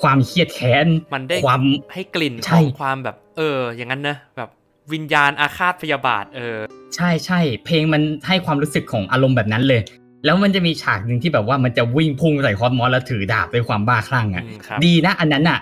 [0.00, 1.62] ความเครียดแค้นมันได้ความ
[1.92, 4.50] ให้กลิ่นใช่ของความแบบ เออ อย่างนั้นนะแบบ
[4.92, 6.56] วิญญาณอาฆาตพยาบาท เออ
[6.96, 9.80] ใช่ใช่เพลงมันให้ความรู้สึกของอารมณ์แบบนั้นเลย
[10.24, 15.58] แล้วมันจะมีฉากหนึ่งที่แบบว่ามันจะวิ่งพุ่งใส่คอสมอสแล้วถือดาบด้วยความบ้าคลั่งอะอืมครับดีนะอันนั้นอะ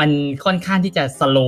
[0.00, 0.10] มัน
[0.44, 1.38] ค่อนข้างที่จะสโล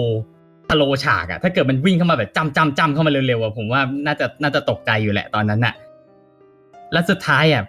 [0.71, 5.75] สโลฉากอะถ้าเกิดมันวิ่งเข้ามาแบบจำจำจำเข้ามาเร็วๆอะผมว่าน่าจะน่าจะตกใจอยู่แหละตอนนั้นอะ
[6.93, 7.63] แล้วสุดท้ายอะ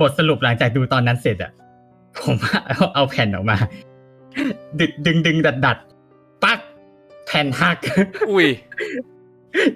[0.00, 1.52] บทสรุปหลังจากดูตอนนั้นเสร็จอะ
[2.22, 3.56] ผมว่าเอาเอาแผ่นออกมา
[4.80, 5.78] ดึงดึงดึงดัดดัด
[6.44, 6.58] ปัก
[7.26, 7.78] แผ่นหัก
[8.30, 8.46] อุ้ย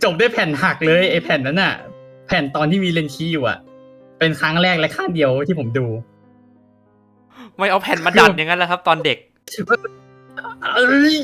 [0.03, 1.75] จบด้วยแผ่นหักเลยไอ้แผ่นนั้นน่ะ
[2.27, 3.59] แผ่นตอนที่มีเลนคีอยู่อะ
[4.19, 5.87] เป็นครั้งแรกและข้างเดียวที่ผมดู
[7.59, 9.19] ไม่เอาแผ่นมาดัดอย่างนั้นแหละครับ ตอนเด็ก
[10.75, 11.19] เอ้ย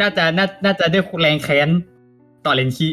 [0.00, 1.68] น่าจะน่าน่าจะได้แรงแค้น
[2.46, 2.88] ต่อเลนคี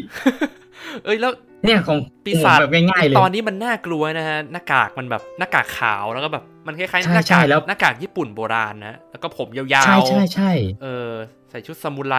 [1.04, 1.32] เอ้ยแล้ว
[1.64, 10.50] เนี่ยของปีศาจแบบง่ายๆเลยตอนนี้มันน่ากลัวนะฮะหน้ากากมันแบบหน้ากากขาวแล้วก็แบบมันคล้ายๆใช่หน้าใช่กากแล้วหน้ากากญี่ปุ่นโบราณนะแล้วก็ผมยาวๆใช่ใช่ใช่
[10.82, 11.10] เออ
[11.50, 12.16] ใส่ชุดซามูไร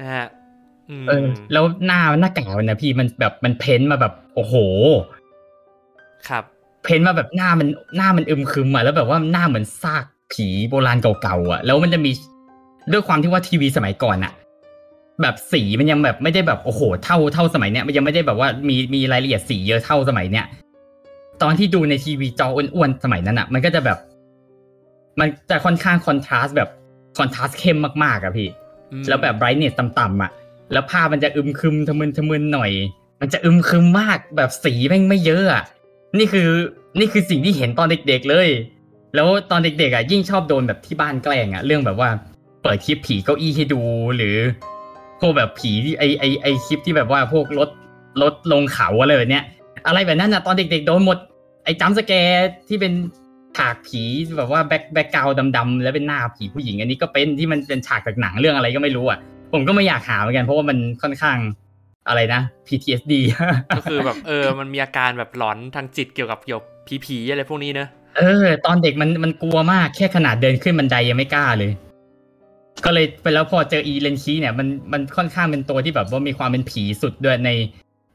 [0.00, 0.26] นะฮะ
[0.90, 4.54] อืมเออ แล้วหน้าหน้ากากมันนะพี่มันแบบมันเพ้นท์มาแบบโอ้โห
[6.28, 6.44] ครับ
[6.84, 12.10] เพ้นท์มาแบบหน้ามันหน้ามันอึมครึมอะแล้วแบบว่าหน้าเหมือนซากผีโบราณเก่าๆอะ แล้วมันจะมี
[12.92, 14.32] ด้วยความที่ว่าทีวีสมัยก่อนอะ
[15.20, 20.46] แบบสีมันยังแบบไม่ได้แบบโอ้โหเท่าเท่าสมัยเนี้ยมันยังไม่ได้แบบว่ามีมีรายละเอียดสีเยอะเท่าสมัยเนี้ย
[21.42, 23.98] ตอนที่ดูในทีวีจออ้วนๆสมัยนั้นอะมันก็จะแบบ
[25.20, 26.70] มันจะค่อนข้างคอนทราสต์แบบ
[27.18, 28.48] คอนทราสต์เข้มมากๆอะพี่
[28.92, 30.30] อืมแล้วแบบไบรท์เนสต่ำๆอะ
[30.72, 32.70] แล้วภาพมันจะอึมครึมทะมึนทะมึนหน่อย
[33.20, 35.62] มันจะอึมครึมมากแบบสีแม่งไม่เยอะอะ
[36.18, 36.48] นี่คือ
[36.98, 38.48] นี่คือสิ่งที่เห็นตอนเด็กๆเลย
[39.14, 42.10] แล้วตอนเด็กๆอะยิ่งชอบโดนแบบที่บ้านแกล้งอะเรื่องแบบว่า
[42.62, 43.80] เปิดคลิปผีเก้าอี้ให้ดู
[44.16, 44.36] หรือ
[45.22, 47.70] พวกแบบผีที่ไอไอไอคลิปที่แบบว่าพวกรถ
[48.22, 49.44] รถลงเขาอะไรแบบเนี้ย
[49.86, 51.18] อะไรแบบนั้นอะตอนเด็กๆโดนหมด
[51.64, 52.92] ไอ้ jump scare ที่เป็น
[53.56, 54.02] ฉากผี
[54.36, 59.18] แบบว่า back background ดำๆแล้วเป็นหน้าผีผู้หญิงอันนี้ก็เป็นที่มันเป็นฉากจากหนังเรื่องอะไรก็ไม่รู้อะ
[59.52, 61.38] ผมก็ไม่อยากหาเหมือนกันเพราะว่ามันค่อนข้าง
[62.08, 63.12] อะไรนะ PTSD
[63.76, 66.68] ก็คือแบบเออมันมีอาการแบบหลอนทางจิตเกี่ยวกับเกี่ยวกับ
[67.04, 71.70] ผีๆอะไรพวกนี้เนอะเออ ตอนเด็กมันมันกลัวมากแค่ขนาดเดินขึ้นบันไดยังไม่กล้าเลย
[72.84, 77.50] ก็เลยไปแล้วพอเจออีเลนชีเนี่ยมันมันค่อนข้างเป็นตัวที่แบบว่ามีความเป็นผีสุดด้วยใน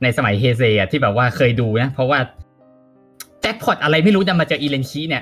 [0.04, 2.20] ในสมัยเฮเซอะที่แบบว่าเคยดูนะ เพราะว่า
[3.42, 5.22] แจ็คพอตอะไรไม่รู้จะมาเจออีเลนชีเนี่ย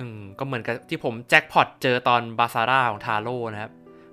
[0.00, 3.70] อืมก็เหมือนกับที่ผมแจ็คพอตเจอตอนบาซาร่าของทาโร่นะครับ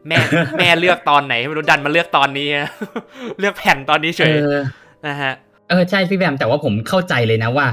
[0.08, 0.18] แม่
[0.58, 2.48] แม่เลือกตอนไหนไม่รู้ดันมาเลือกตอนนี้
[3.40, 4.60] เลือกแผ่นตอนนี้เฉเอยอ
[5.08, 5.34] นะฮะ
[5.70, 7.68] เออใช่พี่แบมแต่ว่าผมเข้าใจเลยนะว่า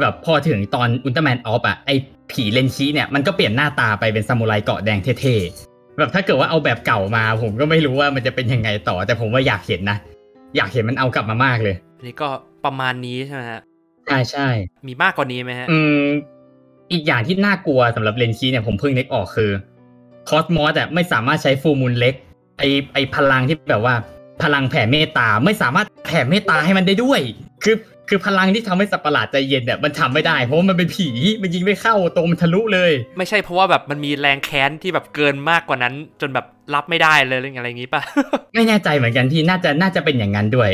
[0.00, 1.90] แบบพอถึงตอนอุลตร้าแมนออร์บอะไอ
[2.30, 9.98] ผีเลนชีเนี่ยมันก็เปลี่ยนหน้าตาไปเป็นซามูไรเกราะแดงเท่ๆ แบบถ้าเกิดว่าเอาแบบเก่ามา ผมก็ไม่รู้ว่ามันจะเป็นยังไงต่อ แต่ผมว่าอยากเห็นนะ
[10.56, 12.28] อยากเห็นมันเอากลับมามากเลยอันนี้ก็
[12.64, 13.60] ประมาณนี้ใช่ไหมฮะ
[14.06, 14.48] ใช่ใช่
[14.86, 16.04] มีมากกว่านี้ไหมฮะ อืม
[16.92, 19.50] อีกอย่างที่น่ากลัวสำหรับเลนชีเนี่ยผมเพิ่งนึกออกคือ
[20.28, 22.14] คอสมอสอะไม่สามารถใช้ Full Moon Rect
[22.58, 22.62] ไอ
[22.92, 23.94] ไอพลังที่แบบว่า
[24.42, 27.20] พลังแผ่เมตตาไม่สามารถแผ่เมตตาให้มันได้ด้วย
[27.64, 27.76] คือ
[28.08, 31.08] คือพลังที่ทำให้สัตว์ประหลาดใจเย็นเนี่ยมันทำไม่ได้ เพราะว่ามันเป็นผี
[31.42, 38.02] มันยิงไม่เข้าตรงมันทะลุเลย ไม่ใช่เพราะว่าแบบมันมีแรงแค้นที่แบบเกินมากกว่านั้น จนแบบรับไม่ได้เลยอะไรอย่างนี้ป่ะ
[38.54, 40.70] ไม่แน่ใจเหมือนกันที่น่าจะน่าจะเป็นอย่างนั้นด้วย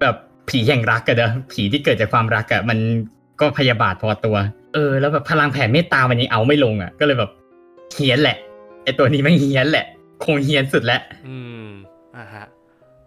[0.00, 0.16] แบบ
[0.48, 2.78] ผีแห่งรักอะเด้อผีที่เกิดจากความรักอะมัน
[3.40, 4.36] ก็พยาบาทพอตัว
[4.74, 7.30] เออ แล้วแบบพลังแผ่เมตตามันยังเอาไม่ลงอะก็เลยแบบ
[7.94, 8.36] เฮี้ยนแหละ
[8.84, 9.86] ไอตัวนี้ไม่งเฮี้ยนแหละ
[10.24, 11.66] คงเฮี้ยนสุดแล้วอืม
[12.16, 12.46] อ่าฮะ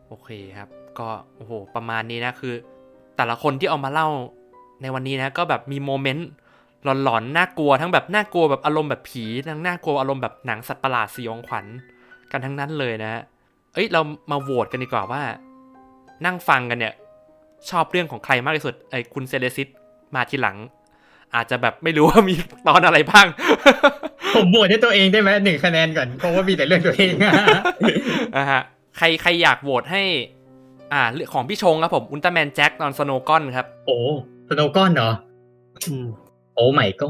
[0.07, 0.69] โอเคครับ
[0.99, 2.53] ก็โอ้โหประมาณนี้นะคือ
[3.18, 4.07] แต่ละคนที่เอามาเล่า
[4.82, 6.28] ในวันนี้นะก็แบบมีโมเมนต์
[7.03, 11.66] หลอนๆน่ากลัวทั้งแบบน่ากลัวแบบอารมณ์แบบผีทั้งน่ากลัวอารมณ์แบบหนังสัตว์ประหลาดสยองขวัญ
[12.32, 13.22] กันทั้งนั้นเลยนะฮะ
[13.74, 14.01] เอ้ยเรา
[14.32, 15.22] มาโหวตกันดีกว่าว่า
[16.26, 16.93] นั่งฟังกันเนี่ย
[17.70, 19.68] ชอบเรื่องของใครมากที่สุดไอ้คุณเซเลซิส
[20.16, 20.57] มาทีหลัง
[21.36, 22.36] อาจจะแบบไม่รู้ว่ามี
[22.68, 23.28] ตอนอะไรบ้าง
[24.36, 28.61] ผมโหวตให้ตัวเองได้ไหมหนึ่งคะแนนก่อนเพราะว่ามีแต่เรื่องตัวเองนะฮะ
[28.97, 30.03] ใครใครอยากโหวตให้
[30.93, 33.97] อ่าเรื่องของพี่ชงครับผมอุลตร้าแมนแจ็คตอนสโนกอนครับ โอ้
[34.49, 35.11] สโนก้อนเหรอ
[35.87, 36.07] อืม
[36.55, 37.09] โอ้ไม่ก็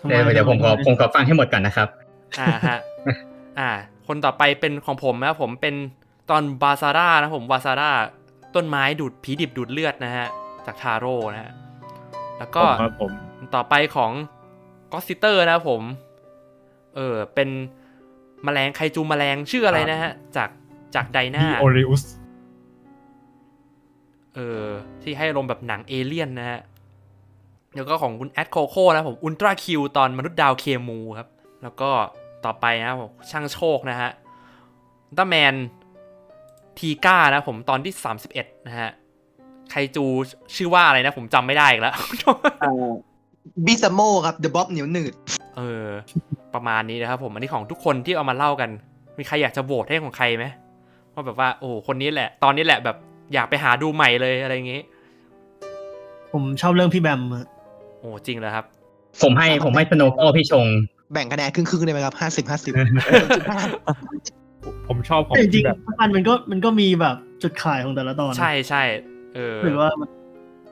[0.00, 1.88] ทำไมเดี๋ยวเดี๋ยวผมขอทำไมผมขอฟังให้หมดก่อนนะครับ
[2.40, 2.78] อ่าฮะ
[3.58, 3.70] อ่า
[4.06, 5.74] คนต่อไปเป็นของผมนะครับผมเป็น
[6.30, 7.90] ตอนบาซาร่านะผมบาซาร่า
[8.54, 10.26] ต้นไม้ดูดผีดิบดูดเลือดนะฮะ
[10.66, 11.52] จากทาโร่นะฮะ
[12.38, 13.12] แล้วก็ครับผม
[13.54, 14.12] ต่อไปของ
[14.92, 15.82] ก็ซิเตอร์นะครับผม
[16.96, 17.48] เออเป็น
[18.44, 20.50] แมลงไคจูแมลงชื่ออะไรนะฮะ จาก
[20.94, 22.02] จากไดนาดีโอริอุส
[24.34, 24.64] เออ
[25.02, 26.60] ที่ให้อารมณ์แบบหนังเอเลี่ยนนะฮะ
[27.76, 31.28] แล้วก็ของคุณแอดโคโค่นะผมอุลตร้าคิวตอนมนุษย์ดาวเคมูครับ
[31.62, 31.90] แล้วก็
[32.44, 34.10] ต่อไปนะครับผมช่างโชคนะฮะ
[35.08, 35.54] อุลตร้าแมน
[36.78, 37.92] ทีก้านะผมตอนที่
[38.30, 38.90] 31 นะฮะ
[39.70, 40.04] ไคจู
[40.56, 41.94] ชื่อว่าอะไรนะ ผมจำไม่ได้อีกแล้ว
[43.66, 45.14] บิสโมครับ The Blob เหนียวหนืด
[45.56, 45.86] เออ
[46.54, 48.70] ประมาณนี้นะครับผมอันนี้ของทุกคนที่เอามาเล่ากัน
[49.18, 50.44] มีใครอยากจะโหวตให้ของใครไหม
[51.12, 52.96] ว่าแบบว่า โอ้โหคนนี้แหละ ตอนนี้แหละแบบ
[53.34, 54.80] อยากไปหาดูใหม่เลยอะไรอย่างงี้
[56.32, 57.44] ผมชอบเรื่องพี่แบมอะ
[58.00, 58.64] โอ้จริงเลยครับ
[59.22, 60.66] ผมให้ผมให้สโนก้พี่ชง
[61.12, 62.72] แบ่งคะแนนครึ่งๆได้ไหมครับห้าสิบห้าสิบ
[64.88, 68.82] ผมชอบของแต่จริที่งแบบๆทุกอันมันก็มันก็มีแบบจุดขายของแต่ละตอนนะใช่ใช่
[69.34, 70.08] เออหรือว่ามัน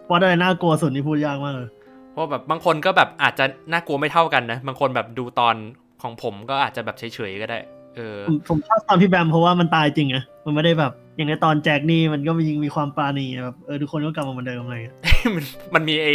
[0.08, 1.68] ว่าอะไรน่ากลัวสุดนี่พูดยากมากเลย
[2.12, 5.54] เพราะแบบบางคนก็แบบอาจจะน่ากลัวไม่เท่ากันนะบางคนแบบดูตอน
[6.02, 7.58] ของผมก็อาจจะแบบเฉยๆก็ได้
[7.96, 14.96] เออ ผมผมชอบตอนพี่แบมเพราะว่ามันตายจริงอะมันไม่ได้แบบ อย่างในตอนแจ็คนี่มันก็มีมีความปราณีอะแบบเออทุกคนก็กลับมาเหมือนเดิมอะไรเงี้ย
[15.34, 15.44] มัน
[15.74, 16.12] มันมีไอ้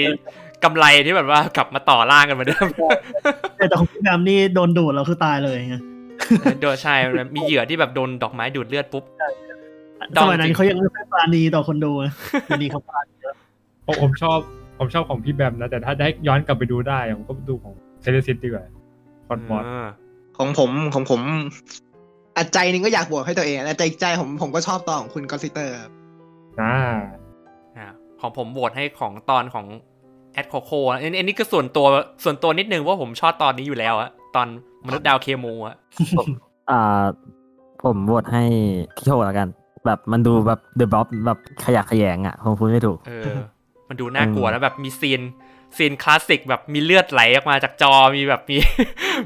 [0.64, 2.68] กำไรที่แบบว่ากลับมาต่อร่างกันเหมือนเดิม
[3.58, 5.76] แต่ของพี่แบมนี่โดนดูดแล้วคือตายเลยไง
[6.62, 6.96] โดยใช่
[7.36, 9.04] มีเหยื่อที่แบบโดนดอกไม้ดูดเลือดปุ๊บ
[10.18, 12.14] ดสองมัยนั้จรินงเขายังไม่ค่อยปราณีต่อคนดูนะ
[12.46, 13.16] เดี๋ยวนี้เขาปราณี
[13.88, 14.38] ผมผมชอบ
[14.80, 18.66] ผมชอบของพี่แบมนะ แต่ถ้าได้ย้อนกลับไปดูได้ผมก็ดูของเซเลซิตดีกว่า
[19.28, 19.88] คอสมอสอ่า
[20.38, 21.22] ของผมของผม
[22.38, 25.92] อัดใจหนึงก็อยากบวกให้ตัวเองแต่ใจอีกใจผมผมก็ชอบตอนของคุณกอซิเตอร์ครับ
[26.62, 26.78] อ่า
[27.78, 27.88] อ่า
[28.22, 29.66] ของผมโหวตให้ของตอนของ
[30.34, 31.88] แอดโคโค่อันอันนี้ก็ส่วนตัว
[32.24, 34.48] ส่วนตัวนิดนึงว่าผมชอบตอนนี้อยู่แล้วอะตอน
[34.86, 35.76] มนุษย์ดาวเคมูอะ
[36.70, 37.04] อ่า
[37.84, 38.44] ผมโหวตให้
[38.96, 39.48] คิโชแล้วกัน
[39.86, 43.38] แบบมันดูแบบ The Blob แบบขยะแขยงอะผมพูดไม่ถูก เออ
[43.90, 45.22] มันดูน่ากลัวอืมแล้วแบบมี scene
[45.78, 48.58] scene คลาสสิกแบบมีเลือดไหลออกมาจากจอมีแบบมี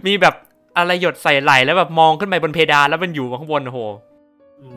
[0.05, 0.35] มีแบบ
[0.77, 3.79] อะไรหยดใส่ไหลแล้วแบบมองขึ้นไปบนเพดานแล้วมันอยู่ข้างบนโอ้โห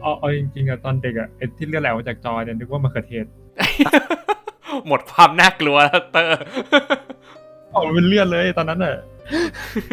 [0.02, 3.26] เอาเอาจริงๆอะตอนเด็กอะไอ้ที่เลือดไหลออกมาจากจอเนี่ยนึกว่ามะเขือเทศ
[4.86, 6.40] หมดความน่ากลัวแล้วเตอร์
[7.74, 8.94] ออกมาเป็นเลือดเลยตอนนั้นอะ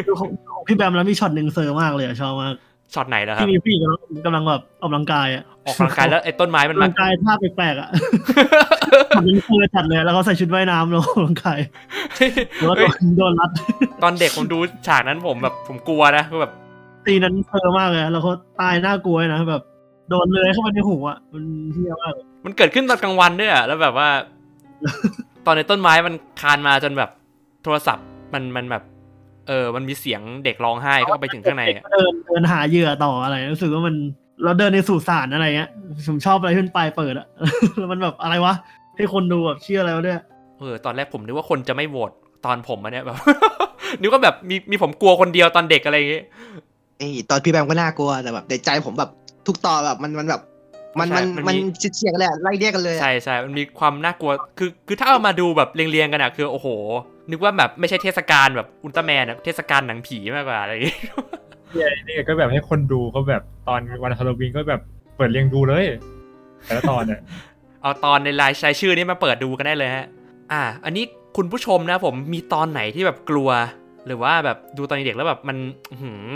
[0.08, 2.54] ดูของของพี่แบมแล้วมีช็อตหนึ่งเซอร์มากเลยอะชอบมาก
[2.94, 7.90] ช็อตไหนแล้วครัที่มีพี่กำลังกำลังแบบออกกำลังกายอะออกกำลังกายแล้วไอ้ต้นไม้มันออกมากำลังกายท่าแปลกๆอะ
[9.16, 11.60] ช็อตหนึ่งเซอร์จัดเลยแล้วก็ใส่ชุดว่ายน้ำแล้วออกกำลังกาย
[12.58, 13.50] แล้วก็โดเฮ้ยโดนรัด
[14.04, 14.58] ตอนเด็กผมดู
[14.88, 16.52] ฉากนั้นผมแบบผมกลัวนะคือแบบ
[17.06, 19.62] ตีนั้นเซอร์มากเลยอะแล้วเขาตายน่ากลัวนะแบบ
[20.10, 24.10] โดนเลยเข้าไปในหูอะมันเหี้ยมมากเลยมันเกิดขึ้นตอนกลางวันด้วยอะแล้วแบบว่า
[25.46, 27.10] ตอนในต้นไม้มันคลานมาจนแบบ
[27.64, 28.84] โทรศัพท์มันมันแบบ
[29.48, 33.96] เออ มันมีเสียงเด็กร้องไห้เข้าไปถึงข้างในอะเดินเดินหาเหยื่อต่ออะไรรู้สึกว่ามัน
[34.44, 35.70] เราเดินในสู่สารอะไรเงี้ย
[36.08, 37.28] ผมชอบอะไรที่มันปลายเปิดอะ
[37.78, 38.54] แล้วมันแบบอะไรวะ
[38.96, 40.22] ให้คนดูแบบเชื่ออะไรวะเนี่ย
[40.60, 42.12] เออตอนแรกผมนึกว่าคนจะไม่โหวต
[42.46, 43.18] ตอนผมอะเนี่ยแบบ
[44.02, 46.22] นึกว่าแบบมีมีผมกลัวคนเดียวตอนเด็กอะไรอย่างงี้
[46.98, 49.10] ไอ้ตอนพี่แบมก็น่ากลัวแต่แบบในใจผมแบบ
[49.48, 50.42] ทุกตอนแบบมันมันแบบ
[51.00, 56.68] มันมันใช่มันมีมันเฉียดๆกันเลยอะไล่เรียกกันเลยอะใช่ใช่มันมีความน่ากลัวคือคือถ้าเอามาดูแบบเรียงๆกันอะคือโอ้โห
[57.32, 60.98] นึกว่าแบบไม่ใช่เทศกาลแบบอุลตร้าแมนอะเทศกาลหนังผีมากกว่าอะไรอย่างงี้
[61.74, 64.82] เนี่ยนี่ก็แบบให้คนดูเขาแบบตอนวันฮาโลวีนก็แบบ
[65.18, 65.86] เปิดเรียงดูเลย
[66.66, 67.22] แต่ละตอนเนี่ย
[67.82, 70.06] เอาตอนในรายชายชื่อนี้มาเปิดดูกันได้เลยฮะ
[70.52, 71.04] อ่า อันนี้
[71.38, 73.50] คุณผู้ชมนะผมมีตอนไหนที่แบบกลัว
[74.08, 75.58] หรือว่าแบบดูตอนเด็กแล้วแบบมัน
[75.92, 76.34] อื้อหือ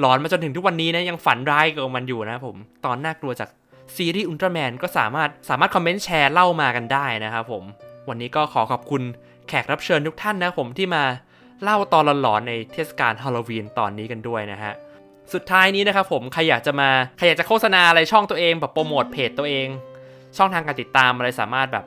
[0.00, 3.48] หลอนมาจนถึงทุกวันนี้นะยังฝันร้ายกับมันอยู่นะผมตอนน่ากลัวจาก
[3.96, 7.64] ซีรีส์อุลตร้าแมนก็สามารถสามารถคอมเมนต์แชร์เล่ามากันได้นะครับผม
[8.08, 9.02] วันนี้ก็ขอขอบคุณ
[9.48, 11.04] แขกรับเชิญทุกท่านนะผมที่มา
[11.62, 14.72] เล่าตอนหลอนๆในเทศกาลฮาโลวีนตอนนี้กันด้วยนะฮะ
[15.34, 19.68] สุดท้ายนี้นะครับผมใครอยากจะมาใครอยากจะโฆษณาอะไรช่องตัวเองแบบโปรโมทเพจตัวเอง
[20.36, 21.84] ช่องทางการติดตามอะไรสามารถแบบ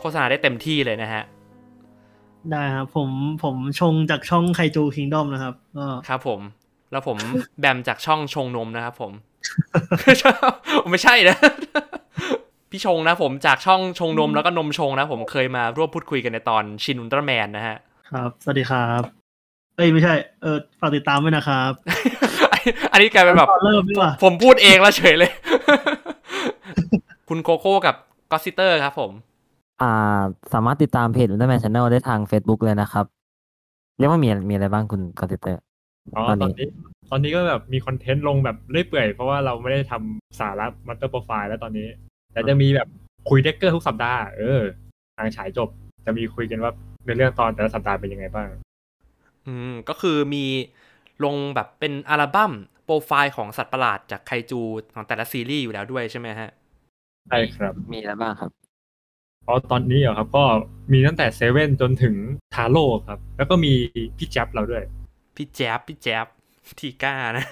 [0.00, 1.22] โฆษณาได้เต็มที่เลยนะฮะ
[2.50, 3.10] ได้ครับผม
[3.44, 6.40] ผมชงจากช่องไคจูคิงดอมนะครับก็ครับผม
[6.92, 7.16] แล้วผม
[7.60, 9.12] แบมจากช่องชงนมนะครับผม
[10.04, 11.36] ไม่ใช่นะ
[12.72, 17.76] พี่ชงนะผมจากช่องชงนมแล้วก็นมชงนะผมเคยมาร่วมพูดคุยกันในตอนชินอุลตร้าแมนนะฮะ
[18.10, 19.02] ครับ สวัสดีครับ
[19.76, 21.70] เอ้ยไม่ใช่ เออฝากติดตามด้วยนะครับ
[22.92, 25.32] อันนี้กลายเป็นแบบตอนเริ่มดีกว่าผมพูดเองแล้วเฉยเลย
[27.28, 27.94] คุณโคโค่กับ
[28.30, 29.10] ก็ซิเตอร์ครับผม
[29.82, 30.20] อ่า
[30.52, 33.04] สามารถติดตามเพจ Underman Channel ได้ทาง Facebook เลยนะครับ
[33.98, 35.62] เรียกว่ามีมีอะไรบ้างคุณคอนเตอร์
[36.16, 36.68] อ๋อตอนตนี้อนนี้
[37.10, 41.86] ตอนนี้ก็แบบมีคอนเทนต์ลงแบบเรื่อยเปื่อยเพราะว่าเราไม่ได้ทำสาระมัตเตอร์โปรไฟล์แล้วตอนนี้
[42.32, 42.88] แต่จะมีแบบ
[43.28, 44.60] คุยเด็กเกอร์ทุกสัปดาห์เออ
[45.16, 45.68] ทางฉายจบ
[46.06, 46.72] จะมีคุยกันว่า
[47.06, 48.48] ในเรื่องตอนแต่ละสัปดาห์เป็นยังไงบ้าง
[49.46, 50.44] อืมก็คือมี
[51.24, 52.52] ลงแบบเป็นอัลบั้ม
[52.84, 54.60] โปรไฟล์ของสัตว์ประหลาดจากไคจู
[54.94, 56.50] ของแต่ละซีรีส์อยู่แล้วด้วยใช่ไหมฮะ
[57.28, 58.50] ใช่ครับ มีอะไรบ้างครับ
[59.44, 60.44] เพราะตอนนี้เหรอครับ ก็
[60.92, 62.14] มีตั้งแต่เซเว่นจนถึง
[62.54, 63.72] ทาโร่ครับ แล้วก็มี
[64.18, 64.84] พี่แจ๊บเราด้วย
[65.36, 66.26] พี่แจ๊บพี่แจ๊บ
[66.80, 67.46] ทีก้านะ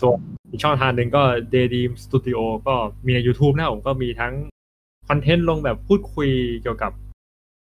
[0.00, 0.18] ส่วน
[0.50, 1.22] อีกช่องทางหนึ่งก็
[1.52, 2.74] Daydream Studio ก็
[3.04, 4.34] มีใน YouTube นะผมก็มีทั้ง
[5.08, 6.28] คอนเทนต์ลงแบบพูดคุย
[6.62, 6.92] เกี่ยวกับ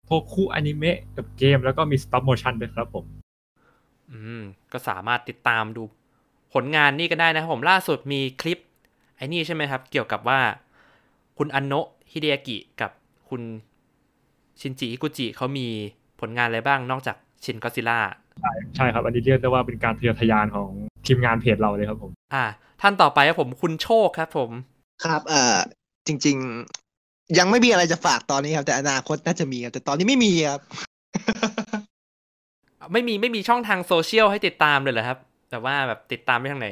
[0.09, 3.05] พวกคู่อนิเมะกับเกม แล้วก็มี stop motion ด้วยครับผม
[4.11, 5.83] อืม ก็สามารถติดตามดู
[6.53, 8.59] ผลงานนี่ก็ได้นะครับผมล่าสุดมีคลิป
[9.17, 10.39] ไอ้นี่ใช่ไหมครับ เกี่ยวกับว่า
[11.37, 12.91] คุณอันโนะฮิเดยากิกับ
[13.29, 13.41] คุณ
[14.59, 15.67] ชินจิฮิกุจิเขามี
[16.19, 17.99] ผลงานอะไรบ้างนอกจากชินก็ซิล่า
[18.75, 20.69] ใช่ครับ อันนี้เรียกได้ว่าเป็นการทะเยอทะยานของ
[21.07, 22.45] ทีมงานเพจเราเลยครับผม อ่า
[22.81, 24.49] ท่านต่อไปครับผมคุณโชคครับผม
[25.03, 25.57] ครับเอ่อ
[26.07, 26.37] จริง
[26.87, 30.61] ๆ ยังไม่มีอะไรจะฝากตอนนี้ครับ แต่อนาคตน่าจะมีครับแต่ตอนนี้ไม่มีครับ
[32.93, 35.17] ไม่มีไม่มีช่องทางโซเชียลให้ติดตามเลยเหรอครับ
[35.49, 36.69] แต่ว่าแบบติดตามได้ทางไหน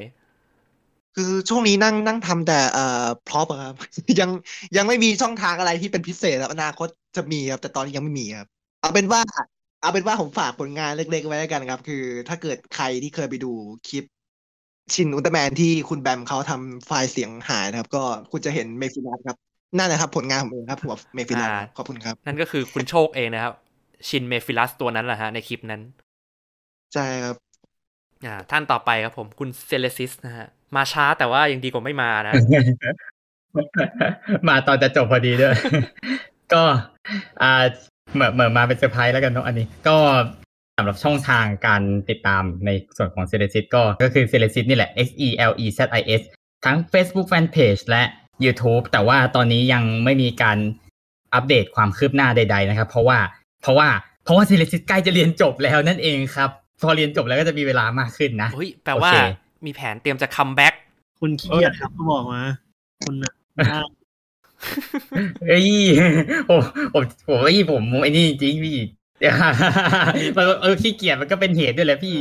[1.15, 3.75] คือช่วงนี้นั่งนั่งทำแต่เอ่อ prop ครับ
[4.19, 4.29] ยัง
[4.77, 8.47] ยังไม่มีช่องทางอะไรที่เป็นพิเศษครับอนาคตจะมีครับ แต่ตอนนี้ยังไม่มีครับ
[8.81, 9.21] เอาเป็นว่า
[9.81, 13.51] เอาเป็นว่าผมฝากผลงานเล็กๆไว้แล้วกันครับ คือ ถ้าเกิดใครที่เคยไปดู
[13.87, 14.03] คลิป
[14.93, 19.37] ชินอุลตร้าแมนที่คุณแบมเขาทำไฟล์เสียงหายนะครับ ก็คุณจะเห็นเมฟิลัสครับ
[19.77, 23.53] นั่นแหละครับ ผลงานผมเองครับหัวเมฟิลัสครับอ่าขอบคุณครับ นั่นก็คือคุณโชคเองนะครับ
[24.07, 25.81] ชินเมฟิลัสตัวนั้นแหละฮะในคลิปนั้น
[26.93, 27.35] ใช่ครับ
[28.25, 32.33] อ่าท่านต่อไปครับผมคุณเซเลซิสนะฮะ มาช้าแต่ว่ายังดีกว่าไม่มานะ
[34.47, 35.55] มาตอนจะจบพอดีด้วย
[36.53, 36.63] ก็
[37.41, 37.51] อ่า
[38.13, 39.97] เหมือนเหมือนมาเป็นเซอร์ไพรส์แล้วกันเนาะอันนี้ ก็
[40.77, 46.21] สำหรับช่องทางการติดตามในส่วนของเซเลซิสก็ก็คือเซเลซิสนี่แหละ X E L E Z I S
[46.65, 48.03] ทั้ง Facebook Fanpage และ
[48.45, 50.57] YouTube แต่ว่าตอนนี้ยังไม่มีการ
[51.33, 53.19] อัปเดตความคืบหน้าใด ๆนะครับ เพราะว่า
[53.61, 53.87] เพราะว่า
[54.23, 56.49] เพราะว่าเซเลซิสใกล้จะเรียนจบแล้วนั่นเองครับ
[56.81, 59.17] พอเรียนจบแล้วก็จะมีเวลามากขึ้นนะเฮ้ยแปลว่าโอเค
[59.65, 60.73] มีแผนเตรียมจะ comeback
[61.19, 62.41] คุณขี้เกียจครับก็บอกมา
[63.03, 63.33] คุณน่ะ
[63.71, 63.79] อ่า
[65.47, 65.69] เอ้ย
[66.49, 66.61] ผม
[66.93, 68.77] ผมผมไอ้ยผมไอ้นี่จริงๆพี่
[70.37, 72.17] มันเออขี้เกียจมันก็เป็นเหตุด้วยแหละพี่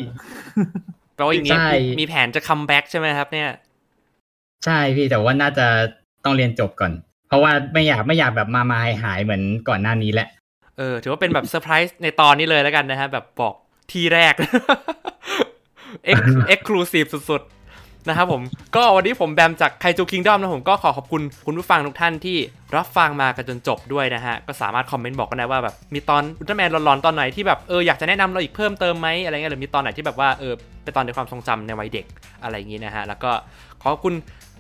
[1.15, 3.51] แปลว่าอย่างนี้ใช่มีมีแผนจะ comeback ใช่ไหมครับ เนี่ย
[4.65, 5.67] ใช่พี่แต่ว่าน่าจะ
[6.25, 6.93] ต้องเรียนจบก่อน
[7.29, 10.29] เพราะว่าไม่อยากไม่อยากแบบมามาหายหายๆเหมือนก่อนหน้านี้แหละ
[10.79, 13.55] เออถือว่าเป็นแบบเซอร์ไพรส์ในตอนนี้เลยแล้วกันนะฮะแบบบอก
[13.93, 14.35] ที่แรก
[16.05, 17.64] เอ็ก exclusive สุดๆ
[18.09, 18.43] นะครับผม
[18.77, 22.37] ก็วันนี้ผมแบมจากไคจูคิงดอมนะผมก็ขอขอบคุณคุณผู้ฟังทุกท่านที่
[22.77, 30.53] รับฟังมากันจนจบด้วยนะฮะ ก็สามารถ comment บอกกันได้ว่าแบบมีตอนอุลตร้าแมนร้อนๆตอนไหนที่แบบเอออยากจะแนะนำเราอีกเพิ่มเติมไหมอะไรเงี้ยหรือมีตอนไหนที่แบบว่าเออ
[30.83, 32.07] เป็นตอนในความทรงจำในวัยเด็ก
[32.43, 33.31] อะไรอย่างงี้นะฮะแล้วก็
[33.83, 34.15] ขอบคุณ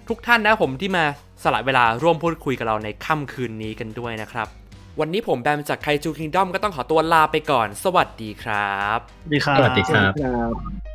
[0.08, 1.04] ทุกท่านนะครับผมที่มา
[1.42, 4.48] สละเวลาร่วมพูดคุยกับเราในค่ำคืนนี้กันด้วยนะครับ
[5.00, 10.93] วันนี้ผมแบมจากไคจูคิงดอมก็ต้องขอตัวลาไปก่อน สวัสดีครับ สวัสดีครับ สวัสดีครับครับ